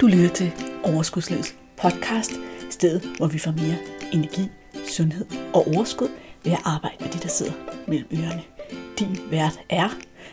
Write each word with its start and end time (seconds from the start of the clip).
Du 0.00 0.06
lytter 0.06 0.28
til 0.28 0.52
Overskudslivets 0.84 1.56
podcast, 1.76 2.32
stedet 2.70 3.16
hvor 3.16 3.26
vi 3.26 3.38
får 3.38 3.50
mere 3.50 3.76
energi, 4.12 4.48
sundhed 4.88 5.26
og 5.54 5.66
overskud 5.66 6.08
ved 6.44 6.52
at 6.52 6.58
arbejde 6.64 6.96
med 7.00 7.12
de, 7.12 7.18
der 7.18 7.28
sidder 7.28 7.52
mellem 7.88 8.08
ørerne. 8.12 8.42
Din 8.98 9.30
vært 9.30 9.60
er 9.68 9.88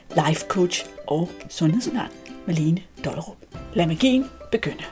life 0.09 0.45
coach 0.47 0.85
og 1.07 1.29
sundhedsundern 1.49 2.11
Malene 2.47 2.83
Dollerup. 3.05 3.37
Lad 3.73 3.87
magien 3.87 4.25
begynde. 4.51 4.83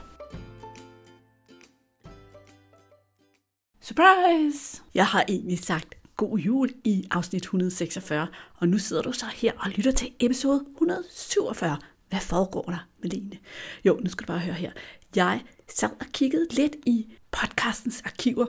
Surprise! 3.82 4.82
Jeg 4.94 5.08
har 5.08 5.26
egentlig 5.28 5.60
sagt 5.60 5.96
god 6.18 6.38
jul 6.38 6.70
i 6.84 7.08
afsnit 7.12 7.44
146, 7.44 8.28
og 8.58 8.68
nu 8.68 8.78
sidder 8.78 9.02
du 9.02 9.12
så 9.12 9.26
her 9.36 9.52
og 9.60 9.70
lytter 9.70 9.92
til 9.92 10.12
episode 10.20 10.66
147. 10.74 11.78
Hvad 12.14 12.22
foregår 12.22 12.62
der, 12.62 12.88
Malene? 13.04 13.38
Jo, 13.86 14.00
nu 14.04 14.10
skal 14.10 14.28
du 14.28 14.34
bare 14.34 14.40
høre 14.40 14.54
her. 14.54 14.72
Jeg 15.16 15.42
sad 15.70 15.90
og 16.00 16.06
kiggede 16.14 16.48
lidt 16.52 16.76
i 16.86 17.14
podcastens 17.32 18.02
arkiver, 18.06 18.46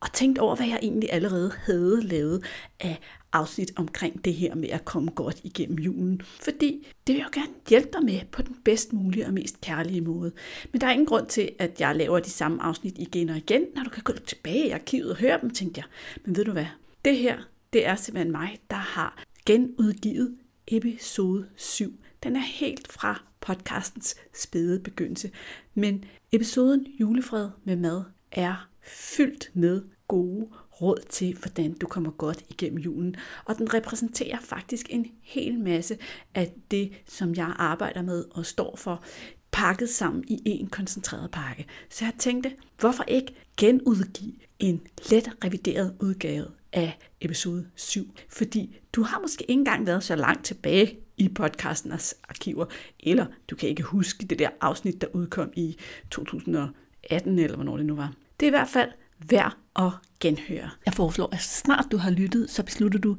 og 0.00 0.12
tænkte 0.12 0.40
over, 0.40 0.56
hvad 0.56 0.66
jeg 0.66 0.78
egentlig 0.82 1.12
allerede 1.12 1.52
havde 1.64 2.02
lavet 2.02 2.44
af 2.80 3.00
afsnit 3.32 3.72
omkring 3.76 4.24
det 4.24 4.34
her 4.34 4.54
med 4.54 4.68
at 4.68 4.84
komme 4.84 5.10
godt 5.10 5.40
igennem 5.44 5.78
julen. 5.78 6.22
Fordi 6.24 6.86
det 7.06 7.12
vil 7.12 7.16
jeg 7.16 7.36
jo 7.36 7.40
gerne 7.40 7.52
hjælpe 7.68 7.88
dig 7.92 8.04
med 8.04 8.20
på 8.32 8.42
den 8.42 8.56
bedst 8.64 8.92
mulige 8.92 9.26
og 9.26 9.32
mest 9.32 9.60
kærlige 9.60 10.00
måde. 10.00 10.32
Men 10.72 10.80
der 10.80 10.86
er 10.86 10.92
ingen 10.92 11.06
grund 11.06 11.26
til, 11.26 11.50
at 11.58 11.80
jeg 11.80 11.96
laver 11.96 12.20
de 12.20 12.30
samme 12.30 12.62
afsnit 12.62 12.98
igen 12.98 13.28
og 13.28 13.36
igen, 13.36 13.62
når 13.74 13.82
du 13.82 13.90
kan 13.90 14.02
gå 14.02 14.12
tilbage 14.12 14.66
i 14.66 14.70
arkivet 14.70 15.10
og 15.10 15.16
høre 15.16 15.38
dem, 15.42 15.50
tænkte 15.50 15.78
jeg. 15.78 15.86
Men 16.24 16.36
ved 16.36 16.44
du 16.44 16.52
hvad? 16.52 16.66
Det 17.04 17.16
her, 17.16 17.38
det 17.72 17.86
er 17.86 17.96
simpelthen 17.96 18.32
mig, 18.32 18.58
der 18.70 18.76
har 18.76 19.22
genudgivet 19.46 20.36
episode 20.68 21.46
7. 21.56 22.00
Den 22.22 22.36
er 22.36 22.40
helt 22.40 22.92
fra 22.92 23.22
podcastens 23.40 24.14
spæde 24.34 24.80
begyndelse. 24.80 25.30
Men 25.74 26.04
episoden 26.32 26.86
Julefred 27.00 27.50
med 27.64 27.76
mad 27.76 28.04
er 28.32 28.68
fyldt 28.82 29.50
med 29.54 29.82
gode 30.08 30.48
råd 30.80 30.98
til, 31.08 31.36
hvordan 31.36 31.72
du 31.72 31.86
kommer 31.86 32.10
godt 32.10 32.44
igennem 32.48 32.78
julen. 32.78 33.16
Og 33.44 33.58
den 33.58 33.74
repræsenterer 33.74 34.40
faktisk 34.40 34.86
en 34.90 35.06
hel 35.22 35.58
masse 35.58 35.98
af 36.34 36.52
det, 36.70 36.92
som 37.06 37.34
jeg 37.34 37.54
arbejder 37.58 38.02
med 38.02 38.24
og 38.30 38.46
står 38.46 38.76
for, 38.76 39.04
pakket 39.52 39.90
sammen 39.90 40.24
i 40.28 40.42
en 40.44 40.66
koncentreret 40.66 41.30
pakke. 41.30 41.66
Så 41.90 42.04
jeg 42.04 42.14
tænkte, 42.18 42.52
hvorfor 42.78 43.04
ikke 43.08 43.34
genudgive 43.56 44.34
en 44.58 44.86
let 45.10 45.30
revideret 45.44 45.96
udgave 46.00 46.46
af 46.72 46.98
episode 47.20 47.66
7? 47.74 48.14
Fordi 48.28 48.78
du 48.92 49.02
har 49.02 49.20
måske 49.20 49.42
ikke 49.42 49.58
engang 49.58 49.86
været 49.86 50.04
så 50.04 50.16
langt 50.16 50.44
tilbage 50.44 50.98
i 51.16 51.28
podcastens 51.28 52.14
arkiver, 52.28 52.66
eller 53.00 53.26
du 53.50 53.56
kan 53.56 53.68
ikke 53.68 53.82
huske 53.82 54.26
det 54.26 54.38
der 54.38 54.48
afsnit, 54.60 55.00
der 55.00 55.06
udkom 55.12 55.52
i 55.56 55.76
2018, 56.10 57.38
eller 57.38 57.56
hvornår 57.56 57.76
det 57.76 57.86
nu 57.86 57.94
var. 57.94 58.12
Det 58.40 58.46
er 58.46 58.50
i 58.50 58.50
hvert 58.50 58.68
fald 58.68 58.90
værd 59.28 59.56
at 59.76 59.90
genhøre. 60.20 60.70
Jeg 60.86 60.94
foreslår, 60.94 61.28
at 61.32 61.40
snart 61.40 61.86
du 61.90 61.96
har 61.96 62.10
lyttet, 62.10 62.50
så 62.50 62.62
beslutter 62.62 62.98
du 62.98 63.16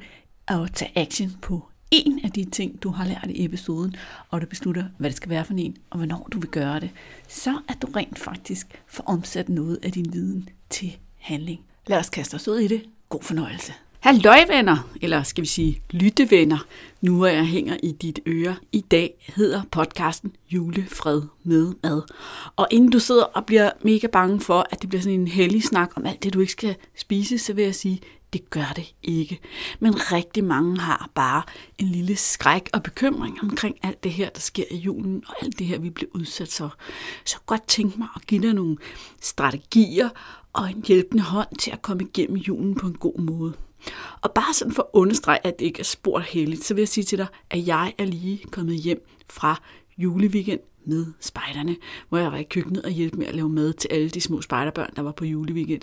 at 0.48 0.73
tage 0.73 0.92
action 0.95 1.31
på 1.42 1.70
en 1.92 2.20
af 2.23 2.31
de 2.31 2.45
ting, 2.45 2.84
du 2.84 2.90
har 2.90 3.06
lært 3.06 3.28
i 3.30 3.45
episoden, 3.45 3.95
og 4.30 4.42
du 4.42 4.45
beslutter, 4.45 4.86
hvad 4.98 5.09
det 5.09 5.18
skal 5.18 5.30
være 5.30 5.45
for 5.45 5.53
en, 5.53 5.78
og 5.90 5.98
hvornår 5.98 6.28
du 6.31 6.40
vil 6.40 6.50
gøre 6.50 6.80
det, 6.80 6.90
så 7.28 7.59
at 7.70 7.81
du 7.81 7.88
rent 7.95 8.20
faktisk 8.20 8.81
får 8.88 9.03
omsat 9.03 9.50
noget 9.50 9.80
af 9.84 9.92
din 9.92 10.14
viden 10.14 10.50
til 10.70 10.98
handling. 11.16 11.62
Lad 11.88 11.98
os 11.98 12.09
kaste 12.09 12.36
os 12.36 12.48
ud 12.48 12.59
i 12.59 12.68
det. 12.68 12.84
God 13.09 13.23
fornøjelse. 13.23 13.73
Halløj 14.08 14.45
venner, 14.47 14.89
eller 15.02 15.23
skal 15.23 15.41
vi 15.41 15.47
sige 15.47 15.81
lyttevenner, 15.91 16.66
nu 17.02 17.22
er 17.22 17.31
jeg 17.31 17.45
hænger 17.45 17.77
i 17.83 17.91
dit 17.91 18.19
øre. 18.27 18.55
I 18.72 18.81
dag 18.81 19.13
hedder 19.36 19.61
podcasten 19.72 20.36
Julefred 20.50 21.22
med 21.44 21.73
mad. 21.83 22.02
Og 22.55 22.67
inden 22.72 22.91
du 22.91 23.00
sidder 23.00 23.23
og 23.23 23.45
bliver 23.45 23.69
mega 23.81 24.08
bange 24.08 24.39
for, 24.39 24.67
at 24.69 24.81
det 24.81 24.89
bliver 24.89 25.02
sådan 25.02 25.19
en 25.19 25.28
hellig 25.28 25.63
snak 25.63 25.91
om 25.95 26.05
alt 26.05 26.23
det, 26.23 26.33
du 26.33 26.39
ikke 26.39 26.52
skal 26.52 26.75
spise, 26.97 27.38
så 27.38 27.53
vil 27.53 27.63
jeg 27.63 27.75
sige, 27.75 28.02
det 28.33 28.50
gør 28.50 28.73
det 28.75 28.94
ikke. 29.03 29.39
Men 29.80 30.11
rigtig 30.11 30.44
mange 30.44 30.79
har 30.79 31.09
bare 31.16 31.44
en 31.78 31.88
lille 31.88 32.16
skræk 32.16 32.69
og 32.73 32.84
bekymring 32.84 33.38
omkring 33.44 33.75
alt 33.84 34.03
det 34.03 34.12
her, 34.12 34.29
der 34.29 34.41
sker 34.41 34.66
i 34.72 34.78
julen, 34.78 35.23
og 35.28 35.35
alt 35.41 35.59
det 35.59 35.67
her, 35.67 35.79
vi 35.79 35.90
bliver 35.90 36.09
udsat 36.13 36.53
for. 36.57 36.75
Så 37.25 37.38
godt 37.46 37.67
tænk 37.67 37.97
mig 37.97 38.07
at 38.16 38.28
give 38.28 38.41
dig 38.41 38.53
nogle 38.53 38.78
strategier 39.22 40.09
og 40.53 40.69
en 40.69 40.84
hjælpende 40.88 41.23
hånd 41.23 41.57
til 41.59 41.72
at 41.72 41.81
komme 41.81 42.03
igennem 42.03 42.38
julen 42.38 42.75
på 42.75 42.88
en 42.88 42.97
god 42.97 43.19
måde. 43.19 43.53
Og 44.22 44.32
bare 44.32 44.54
sådan 44.54 44.74
for 44.74 44.84
at 44.84 44.90
understrege, 44.94 45.40
at 45.44 45.60
det 45.60 45.66
ikke 45.66 45.80
er 45.80 45.84
spor 45.84 46.20
heldigt, 46.20 46.66
så 46.66 46.74
vil 46.74 46.82
jeg 46.82 46.88
sige 46.88 47.04
til 47.04 47.18
dig, 47.18 47.28
at 47.50 47.68
jeg 47.68 47.94
er 47.98 48.06
lige 48.06 48.40
kommet 48.52 48.76
hjem 48.76 49.08
fra 49.30 49.62
juleweekend 49.98 50.60
med 50.86 51.06
spejderne, 51.20 51.76
hvor 52.10 52.18
jeg 52.18 52.32
var 52.32 52.38
i 52.38 52.44
køkkenet 52.44 52.84
og 52.84 52.92
hjalp 52.92 53.14
med 53.14 53.28
at 53.28 53.36
lave 53.36 53.50
mad 53.50 53.74
til 53.74 53.88
alle 53.92 54.10
de 54.10 54.22
små 54.22 54.42
spejderbørn, 54.42 54.90
der 54.96 55.02
var 55.02 55.12
på 55.12 55.26
juleweekend. 55.26 55.82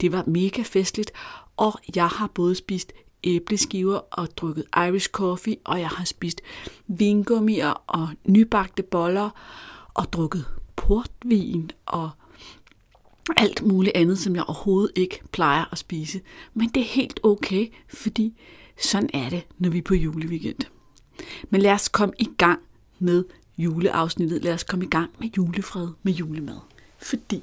Det 0.00 0.12
var 0.12 0.24
mega 0.26 0.62
festligt, 0.62 1.12
og 1.56 1.72
jeg 1.96 2.08
har 2.08 2.26
både 2.26 2.54
spist 2.54 2.92
æbleskiver 3.24 3.96
og 3.96 4.28
drukket 4.36 4.64
Irish 4.76 5.08
coffee, 5.08 5.56
og 5.64 5.80
jeg 5.80 5.88
har 5.88 6.04
spist 6.04 6.40
vingummier 6.86 7.70
og 7.86 8.08
nybagte 8.28 8.82
boller, 8.82 9.30
og 9.94 10.12
drukket 10.12 10.44
portvin 10.76 11.70
og 11.86 12.10
alt 13.36 13.62
muligt 13.62 13.96
andet, 13.96 14.18
som 14.18 14.36
jeg 14.36 14.44
overhovedet 14.44 14.92
ikke 14.96 15.20
plejer 15.32 15.64
at 15.72 15.78
spise. 15.78 16.20
Men 16.54 16.68
det 16.68 16.80
er 16.80 16.86
helt 16.86 17.20
okay, 17.22 17.66
fordi 17.88 18.34
sådan 18.80 19.10
er 19.14 19.28
det, 19.28 19.42
når 19.58 19.70
vi 19.70 19.78
er 19.78 19.82
på 19.82 19.94
juleweekend. 19.94 20.58
Men 21.50 21.60
lad 21.60 21.72
os 21.72 21.88
komme 21.88 22.14
i 22.18 22.28
gang 22.38 22.60
med 22.98 23.24
juleafsnittet. 23.58 24.44
Lad 24.44 24.54
os 24.54 24.64
komme 24.64 24.84
i 24.84 24.88
gang 24.88 25.10
med 25.18 25.28
julefred 25.36 25.88
med 26.02 26.12
julemad. 26.12 26.58
Fordi 26.98 27.42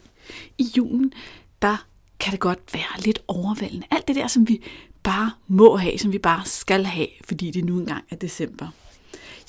i 0.58 0.68
julen, 0.78 1.14
der 1.62 1.86
kan 2.20 2.32
det 2.32 2.40
godt 2.40 2.60
være 2.74 3.02
lidt 3.06 3.20
overvældende. 3.28 3.88
Alt 3.92 4.08
det 4.08 4.16
der, 4.16 4.28
som 4.28 4.48
vi 4.48 4.64
bare 5.04 5.32
må 5.48 5.76
have, 5.76 5.98
som 5.98 6.12
vi 6.12 6.18
bare 6.18 6.46
skal 6.46 6.86
have, 6.86 7.08
fordi 7.26 7.52
det 7.52 7.66
nu 7.66 7.80
engang 7.80 8.04
er 8.10 8.16
december. 8.16 8.68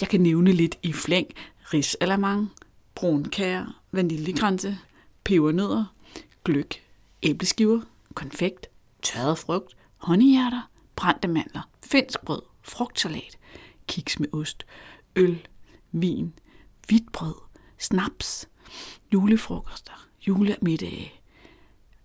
Jeg 0.00 0.08
kan 0.08 0.20
nævne 0.20 0.52
lidt 0.52 0.78
i 0.82 0.92
flæng, 0.92 1.26
risalamang, 1.74 2.50
brunkager, 2.94 3.82
vaniljekranse, 3.92 4.78
pebernødder, 5.24 5.84
gløk, 6.44 6.82
æbleskiver, 7.22 7.80
konfekt, 8.14 8.66
tørret 9.02 9.38
frugt, 9.38 9.76
honninghjerter, 9.96 10.70
brændte 10.96 11.28
mandler, 11.28 11.68
finsk 11.82 12.20
brød, 12.20 12.42
frugtsalat, 12.62 13.38
kiks 13.86 14.20
med 14.20 14.28
ost, 14.34 14.66
øl, 15.16 15.46
vin, 15.92 16.34
hvidt 16.86 17.12
brød, 17.12 17.34
snaps, 17.78 18.48
julefrokoster, 19.12 20.08
julemiddage, 20.26 21.12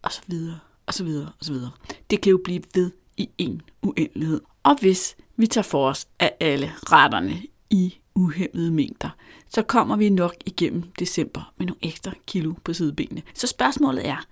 og 0.01 0.11
så 0.11 0.21
videre, 0.27 0.59
og 0.85 0.93
så 0.93 1.03
videre, 1.03 1.31
og 1.39 1.45
så 1.45 1.53
videre. 1.53 1.71
Det 2.09 2.21
kan 2.21 2.31
jo 2.31 2.41
blive 2.43 2.63
ved 2.73 2.91
i 3.17 3.29
en 3.37 3.61
uendelighed. 3.81 4.41
Og 4.63 4.79
hvis 4.79 5.15
vi 5.35 5.47
tager 5.47 5.63
for 5.63 5.89
os 5.89 6.07
af 6.19 6.35
alle 6.39 6.73
retterne 6.91 7.43
i 7.69 7.95
uhemmede 8.15 8.71
mængder, 8.71 9.09
så 9.49 9.61
kommer 9.61 9.95
vi 9.95 10.09
nok 10.09 10.35
igennem 10.45 10.83
december 10.99 11.53
med 11.57 11.65
nogle 11.65 11.79
ekstra 11.81 12.11
kilo 12.27 12.53
på 12.63 12.73
sidebenene. 12.73 13.21
Så 13.33 13.47
spørgsmålet 13.47 14.07
er, 14.07 14.25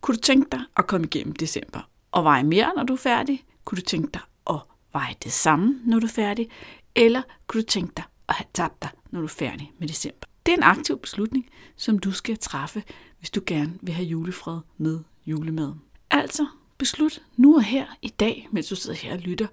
kunne 0.00 0.16
du 0.16 0.20
tænke 0.20 0.48
dig 0.52 0.60
at 0.76 0.86
komme 0.86 1.06
igennem 1.06 1.32
december 1.32 1.80
og 2.12 2.24
veje 2.24 2.44
mere, 2.44 2.72
når 2.76 2.82
du 2.82 2.92
er 2.92 2.98
færdig? 2.98 3.44
Kunne 3.64 3.76
du 3.76 3.82
tænke 3.82 4.08
dig 4.14 4.22
at 4.50 4.60
veje 4.92 5.14
det 5.24 5.32
samme, 5.32 5.80
når 5.84 5.98
du 5.98 6.06
er 6.06 6.10
færdig? 6.10 6.48
Eller 6.94 7.22
kunne 7.46 7.62
du 7.62 7.66
tænke 7.66 7.92
dig 7.96 8.04
at 8.28 8.34
have 8.34 8.46
tabt 8.54 8.82
dig, 8.82 8.90
når 9.10 9.20
du 9.20 9.26
er 9.26 9.30
færdig 9.30 9.72
med 9.78 9.88
december? 9.88 10.26
Det 10.46 10.52
er 10.52 10.56
en 10.56 10.62
aktiv 10.62 10.98
beslutning, 10.98 11.46
som 11.76 11.98
du 11.98 12.12
skal 12.12 12.38
træffe, 12.38 12.82
hvis 13.18 13.30
du 13.30 13.40
gerne 13.46 13.78
vil 13.82 13.94
have 13.94 14.06
julefred 14.06 14.60
med 14.78 15.00
julemad. 15.26 15.72
Altså, 16.10 16.46
beslut 16.78 17.22
nu 17.36 17.54
og 17.54 17.62
her 17.62 17.86
i 18.02 18.08
dag, 18.08 18.48
mens 18.52 18.68
du 18.68 18.76
sidder 18.76 18.96
her 18.96 19.12
og 19.12 19.18
lytter, 19.18 19.46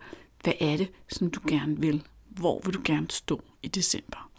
hvad 0.43 0.53
er 0.59 0.77
det, 0.77 0.91
som 1.07 1.31
du 1.31 1.39
gerne 1.47 1.79
vil 1.79 2.03
hvor 2.37 2.61
vil 2.65 2.73
du 2.73 2.81
gerne 2.85 3.07
stå 3.09 3.41
i 3.63 3.67
december. 3.67 4.29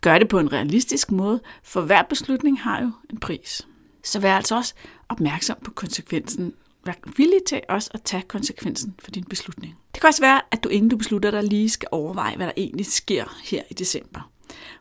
Gør 0.00 0.18
det 0.18 0.28
på 0.28 0.38
en 0.38 0.52
realistisk 0.52 1.10
måde, 1.10 1.40
for 1.62 1.80
hver 1.80 2.02
beslutning 2.02 2.60
har 2.60 2.82
jo 2.82 2.90
en 3.10 3.20
pris. 3.20 3.66
Så 4.04 4.20
vær 4.20 4.36
altså 4.36 4.56
også 4.56 4.74
opmærksom 5.08 5.56
på 5.64 5.70
konsekvensen. 5.70 6.54
Vær 6.84 6.92
villig 7.16 7.40
til 7.48 7.60
også 7.68 7.90
at 7.94 8.02
tage 8.02 8.22
konsekvensen 8.22 8.94
for 8.98 9.10
din 9.10 9.24
beslutning. 9.24 9.76
Det 9.94 10.00
kan 10.00 10.08
også 10.08 10.22
være, 10.22 10.40
at 10.50 10.64
du 10.64 10.68
inden 10.68 10.88
du 10.88 10.96
beslutter 10.96 11.30
dig 11.30 11.44
lige 11.44 11.70
skal 11.70 11.88
overveje, 11.92 12.36
hvad 12.36 12.46
der 12.46 12.52
egentlig 12.56 12.86
sker 12.86 13.38
her 13.44 13.62
i 13.70 13.74
december. 13.74 14.30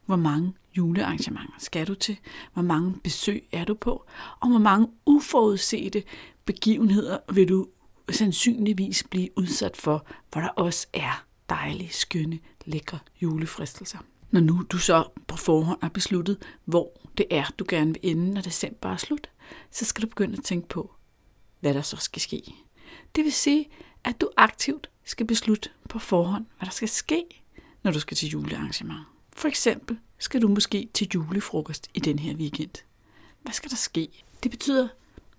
Hvor 0.06 0.16
mange 0.16 0.54
julearrangementer 0.78 1.54
skal 1.60 1.88
du 1.88 1.96
til? 1.96 2.18
Hvor 2.54 2.64
mange 2.64 2.96
besøg 3.04 3.48
er 3.52 3.66
du 3.66 3.74
på? 3.74 4.06
Og 4.40 4.50
hvor 4.50 4.60
mange 4.60 4.88
uforudsete 5.06 6.04
begivenheder 6.46 7.18
vil 7.34 7.50
du 7.50 7.68
sandsynligvis 8.10 9.04
blive 9.10 9.30
udsat 9.36 9.78
for, 9.78 10.06
hvor 10.32 10.42
der 10.42 10.48
også 10.48 10.88
er 10.94 11.25
dejlige, 11.50 11.94
skønne, 11.94 12.40
lækre 12.66 13.00
julefristelser. 13.22 14.00
Når 14.32 14.42
nu 14.42 14.66
du 14.70 14.78
så 14.78 15.08
på 15.28 15.38
forhånd 15.38 15.80
har 15.82 15.90
besluttet, 15.90 16.38
hvor 16.66 17.02
det 17.18 17.26
er, 17.30 17.46
du 17.60 17.66
gerne 17.68 17.94
vil 17.94 18.00
ende, 18.04 18.34
når 18.34 18.42
december 18.42 18.90
er 18.90 18.98
slut, 18.98 19.30
så 19.72 19.86
skal 19.86 20.02
du 20.02 20.08
begynde 20.08 20.38
at 20.38 20.44
tænke 20.44 20.68
på, 20.68 20.94
hvad 21.60 21.74
der 21.74 21.82
så 21.82 21.98
skal 21.98 22.22
ske. 22.22 22.42
Det 23.16 23.24
vil 23.24 23.34
sige, 23.34 23.70
at 24.04 24.22
du 24.22 24.30
aktivt 24.38 24.90
skal 25.04 25.28
beslutte 25.28 25.70
på 25.90 26.00
forhånd, 26.00 26.46
hvad 26.58 26.66
der 26.66 26.72
skal 26.72 26.90
ske, 26.90 27.24
når 27.84 27.92
du 27.92 28.00
skal 28.00 28.18
til 28.18 28.30
julearrangement. 28.30 29.00
For 29.34 29.48
eksempel 29.48 29.98
skal 30.18 30.42
du 30.42 30.48
måske 30.48 30.90
til 30.94 31.08
julefrokost 31.14 31.88
i 31.94 32.00
den 32.00 32.20
her 32.20 32.36
weekend. 32.36 32.84
Hvad 33.42 33.54
skal 33.54 33.70
der 33.70 33.76
ske? 33.76 34.24
Det 34.44 34.52
betyder, 34.52 34.88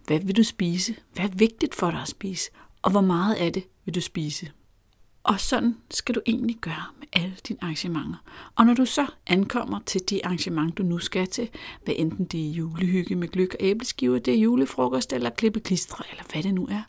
hvad 0.06 0.20
vil 0.20 0.37
du 0.37 0.43
spise? 0.43 0.97
Hvad 1.14 1.25
er 1.25 1.29
vigtigt 1.29 1.75
for 1.75 1.91
dig 1.91 2.00
at 2.00 2.09
spise? 2.09 2.50
Og 2.82 2.91
hvor 2.91 3.00
meget 3.00 3.35
af 3.35 3.52
det 3.52 3.64
vil 3.85 3.94
du 3.94 4.00
spise? 4.00 4.50
Og 5.26 5.40
sådan 5.40 5.76
skal 5.90 6.14
du 6.14 6.20
egentlig 6.26 6.56
gøre 6.56 6.84
med 6.99 7.06
alle 7.12 7.37
dine 7.49 7.58
arrangementer. 7.62 8.17
Og 8.55 8.67
når 8.67 8.75
du 8.75 8.84
så 8.84 9.06
ankommer 9.26 9.81
til 9.87 10.00
det 10.11 10.20
arrangement, 10.25 10.78
du 10.78 10.82
nu 10.82 10.99
skal 10.99 11.26
til, 11.26 11.49
hvad 11.84 11.94
enten 11.99 12.25
det 12.25 12.46
er 12.46 12.50
julehygge 12.50 13.14
med 13.14 13.28
gløk 13.28 13.49
og 13.49 13.56
æbleskiver, 13.61 14.19
det 14.19 14.34
er 14.34 14.38
julefrokost 14.38 15.12
eller 15.12 15.31
klippe 15.31 15.61
klistre, 15.61 16.05
eller 16.11 16.25
hvad 16.32 16.43
det 16.43 16.55
nu 16.55 16.67
er, 16.67 16.82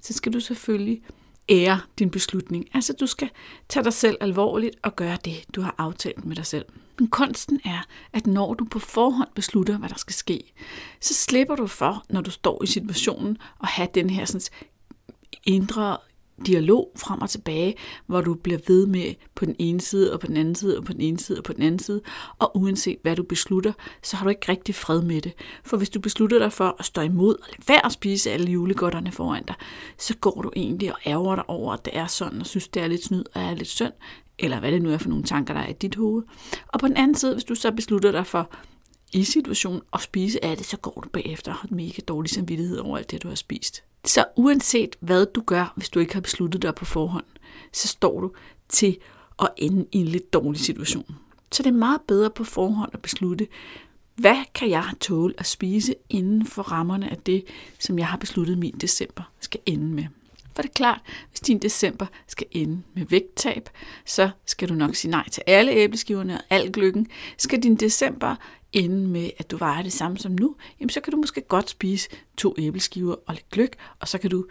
så 0.00 0.12
skal 0.12 0.32
du 0.32 0.40
selvfølgelig 0.40 1.02
ære 1.48 1.80
din 1.98 2.10
beslutning. 2.10 2.68
Altså 2.74 2.92
du 2.92 3.06
skal 3.06 3.30
tage 3.68 3.84
dig 3.84 3.92
selv 3.92 4.16
alvorligt 4.20 4.76
og 4.82 4.96
gøre 4.96 5.18
det, 5.24 5.44
du 5.54 5.60
har 5.60 5.74
aftalt 5.78 6.24
med 6.24 6.36
dig 6.36 6.46
selv. 6.46 6.64
Men 6.98 7.08
kunsten 7.08 7.60
er, 7.64 7.86
at 8.12 8.26
når 8.26 8.54
du 8.54 8.64
på 8.64 8.78
forhånd 8.78 9.28
beslutter, 9.34 9.78
hvad 9.78 9.88
der 9.88 9.98
skal 9.98 10.14
ske, 10.14 10.52
så 11.00 11.14
slipper 11.14 11.56
du 11.56 11.66
for, 11.66 12.04
når 12.10 12.20
du 12.20 12.30
står 12.30 12.62
i 12.62 12.66
situationen, 12.66 13.38
at 13.62 13.68
have 13.68 13.88
den 13.94 14.10
her 14.10 14.24
sådan, 14.24 14.40
indre 15.44 15.96
dialog 16.46 16.92
frem 16.96 17.20
og 17.20 17.30
tilbage, 17.30 17.74
hvor 18.06 18.20
du 18.20 18.34
bliver 18.34 18.58
ved 18.66 18.86
med 18.86 19.14
på 19.34 19.44
den 19.44 19.56
ene 19.58 19.80
side 19.80 20.12
og 20.12 20.20
på 20.20 20.26
den 20.26 20.36
anden 20.36 20.54
side 20.54 20.78
og 20.78 20.84
på 20.84 20.92
den 20.92 21.00
ene 21.00 21.18
side 21.18 21.38
og 21.38 21.44
på 21.44 21.52
den 21.52 21.62
anden 21.62 21.78
side, 21.78 22.00
og 22.38 22.56
uanset 22.56 22.98
hvad 23.02 23.16
du 23.16 23.22
beslutter, 23.22 23.72
så 24.02 24.16
har 24.16 24.24
du 24.24 24.30
ikke 24.30 24.48
rigtig 24.48 24.74
fred 24.74 25.02
med 25.02 25.20
det. 25.20 25.32
For 25.64 25.76
hvis 25.76 25.90
du 25.90 26.00
beslutter 26.00 26.38
dig 26.38 26.52
for 26.52 26.76
at 26.78 26.84
stå 26.84 27.00
imod 27.00 27.34
og 27.34 27.48
lade 27.48 27.68
være 27.68 27.86
at 27.86 27.92
spise 27.92 28.30
alle 28.30 28.52
julegodterne 28.52 29.12
foran 29.12 29.44
dig, 29.48 29.54
så 29.98 30.16
går 30.16 30.42
du 30.42 30.50
egentlig 30.56 30.92
og 30.92 30.98
ærger 31.06 31.34
dig 31.34 31.50
over, 31.50 31.72
at 31.72 31.84
det 31.84 31.96
er 31.96 32.06
sådan, 32.06 32.40
og 32.40 32.46
synes, 32.46 32.68
det 32.68 32.82
er 32.82 32.86
lidt 32.86 33.04
snyd 33.04 33.24
og 33.34 33.42
er 33.42 33.54
lidt 33.54 33.68
synd, 33.68 33.92
eller 34.38 34.60
hvad 34.60 34.72
det 34.72 34.82
nu 34.82 34.90
er 34.90 34.98
for 34.98 35.08
nogle 35.08 35.24
tanker, 35.24 35.54
der 35.54 35.60
er 35.60 35.68
i 35.68 35.72
dit 35.72 35.94
hoved. 35.94 36.22
Og 36.68 36.80
på 36.80 36.88
den 36.88 36.96
anden 36.96 37.14
side, 37.14 37.32
hvis 37.32 37.44
du 37.44 37.54
så 37.54 37.72
beslutter 37.72 38.12
dig 38.12 38.26
for 38.26 38.50
i 39.12 39.24
situationen 39.24 39.82
at 39.92 40.00
spise 40.00 40.44
af 40.44 40.56
det, 40.56 40.66
så 40.66 40.76
går 40.76 41.00
du 41.04 41.08
bagefter 41.08 41.52
og 41.52 41.58
har 41.58 41.68
mega 41.70 42.02
dårlig 42.08 42.30
samvittighed 42.30 42.78
over 42.78 42.98
alt 42.98 43.10
det, 43.10 43.22
du 43.22 43.28
har 43.28 43.34
spist. 43.34 43.84
Så 44.04 44.24
uanset 44.36 44.96
hvad 45.00 45.26
du 45.26 45.42
gør, 45.46 45.72
hvis 45.76 45.88
du 45.88 46.00
ikke 46.00 46.14
har 46.14 46.20
besluttet 46.20 46.62
dig 46.62 46.74
på 46.74 46.84
forhånd, 46.84 47.24
så 47.72 47.88
står 47.88 48.20
du 48.20 48.32
til 48.68 48.98
at 49.42 49.48
ende 49.56 49.86
i 49.92 49.98
en 49.98 50.08
lidt 50.08 50.32
dårlig 50.32 50.60
situation. 50.60 51.16
Så 51.52 51.62
det 51.62 51.70
er 51.70 51.74
meget 51.74 52.00
bedre 52.08 52.30
på 52.30 52.44
forhånd 52.44 52.90
at 52.92 53.02
beslutte, 53.02 53.48
hvad 54.16 54.36
kan 54.54 54.70
jeg 54.70 54.84
tåle 55.00 55.34
at 55.38 55.46
spise 55.46 55.94
inden 56.10 56.46
for 56.46 56.62
rammerne 56.62 57.10
af 57.10 57.18
det, 57.18 57.44
som 57.78 57.98
jeg 57.98 58.06
har 58.06 58.16
besluttet 58.16 58.58
min 58.58 58.74
december 58.80 59.22
skal 59.40 59.60
ende 59.66 59.84
med. 59.84 60.04
For 60.54 60.62
det 60.62 60.68
er 60.68 60.72
klart, 60.72 61.00
hvis 61.30 61.40
din 61.40 61.58
december 61.58 62.06
skal 62.26 62.46
ende 62.50 62.82
med 62.94 63.06
vægttab, 63.06 63.68
så 64.06 64.30
skal 64.46 64.68
du 64.68 64.74
nok 64.74 64.94
sige 64.94 65.10
nej 65.10 65.28
til 65.28 65.42
alle 65.46 65.72
æbleskiverne 65.72 66.34
og 66.34 66.44
al 66.50 66.72
gløggen. 66.72 67.06
Skal 67.38 67.62
din 67.62 67.76
december 67.76 68.36
ende 68.72 69.08
med, 69.08 69.30
at 69.38 69.50
du 69.50 69.56
vejer 69.56 69.82
det 69.82 69.92
samme 69.92 70.18
som 70.18 70.32
nu, 70.32 70.56
jamen 70.80 70.90
så 70.90 71.00
kan 71.00 71.10
du 71.10 71.16
måske 71.16 71.40
godt 71.40 71.70
spise 71.70 72.08
to 72.36 72.54
æbleskiver 72.58 73.14
og 73.26 73.34
lidt 73.34 73.50
gløk, 73.50 73.76
og 74.00 74.08
så 74.08 74.18
kan 74.18 74.30
du 74.30 74.46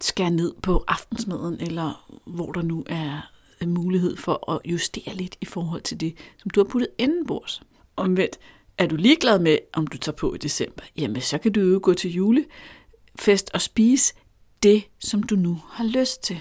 skære 0.00 0.30
ned 0.30 0.54
på 0.62 0.84
aftensmaden, 0.88 1.60
eller 1.60 2.18
hvor 2.26 2.52
der 2.52 2.62
nu 2.62 2.84
er 2.86 3.20
mulighed 3.66 4.16
for 4.16 4.50
at 4.50 4.60
justere 4.64 5.14
lidt 5.14 5.36
i 5.40 5.44
forhold 5.44 5.82
til 5.82 6.00
det, 6.00 6.14
som 6.36 6.50
du 6.50 6.60
har 6.60 6.68
puttet 6.68 6.88
indenbords. 6.98 7.62
Omvendt, 7.96 8.38
er 8.78 8.86
du 8.86 8.96
ligeglad 8.96 9.38
med, 9.38 9.58
om 9.72 9.86
du 9.86 9.98
tager 9.98 10.16
på 10.16 10.34
i 10.34 10.38
december, 10.38 10.82
jamen 10.96 11.20
så 11.20 11.38
kan 11.38 11.52
du 11.52 11.60
jo 11.60 11.80
gå 11.82 11.94
til 11.94 12.12
julefest 12.12 13.50
og 13.54 13.60
spise 13.60 14.14
det, 14.62 14.84
som 14.98 15.22
du 15.22 15.36
nu 15.36 15.62
har 15.68 15.84
lyst 15.84 16.22
til. 16.22 16.40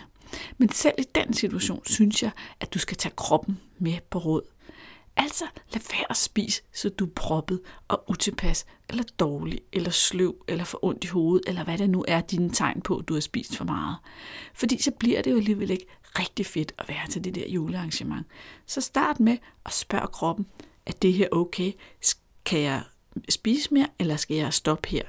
Men 0.57 0.69
selv 0.69 0.93
i 0.97 1.05
den 1.15 1.33
situation 1.33 1.81
synes 1.85 2.23
jeg, 2.23 2.31
at 2.59 2.73
du 2.73 2.79
skal 2.79 2.97
tage 2.97 3.13
kroppen 3.15 3.59
med 3.79 3.97
på 4.09 4.19
råd. 4.19 4.41
Altså, 5.21 5.45
lad 5.73 5.81
være 5.91 6.05
at 6.09 6.17
spise, 6.17 6.61
så 6.73 6.89
du 6.89 7.05
er 7.05 7.09
proppet 7.15 7.59
og 7.87 8.03
utilpas, 8.09 8.65
eller 8.89 9.03
dårlig, 9.19 9.59
eller 9.73 9.89
sløv, 9.89 10.35
eller 10.47 10.63
for 10.63 10.85
ondt 10.85 11.03
i 11.03 11.07
hovedet, 11.07 11.49
eller 11.49 11.63
hvad 11.63 11.77
det 11.77 11.89
nu 11.89 12.05
er 12.07 12.21
dine 12.21 12.49
tegn 12.49 12.81
på, 12.81 12.97
at 12.97 13.07
du 13.07 13.13
har 13.13 13.21
spist 13.21 13.57
for 13.57 13.65
meget. 13.65 13.95
Fordi 14.53 14.81
så 14.81 14.91
bliver 14.91 15.21
det 15.21 15.31
jo 15.31 15.37
alligevel 15.37 15.69
ikke 15.69 15.85
rigtig 16.19 16.45
fedt 16.45 16.71
at 16.77 16.89
være 16.89 17.07
til 17.09 17.23
det 17.23 17.35
der 17.35 17.49
julearrangement. 17.49 18.27
Så 18.65 18.81
start 18.81 19.19
med 19.19 19.37
at 19.65 19.73
spørge 19.73 20.07
kroppen, 20.07 20.45
er 20.85 20.91
det 20.91 21.13
her 21.13 21.27
okay? 21.31 21.71
Kan 22.45 22.59
jeg 22.59 22.83
spise 23.29 23.73
mere, 23.73 23.87
eller 23.99 24.15
skal 24.15 24.37
jeg 24.37 24.53
stoppe 24.53 24.89
her? 24.89 25.03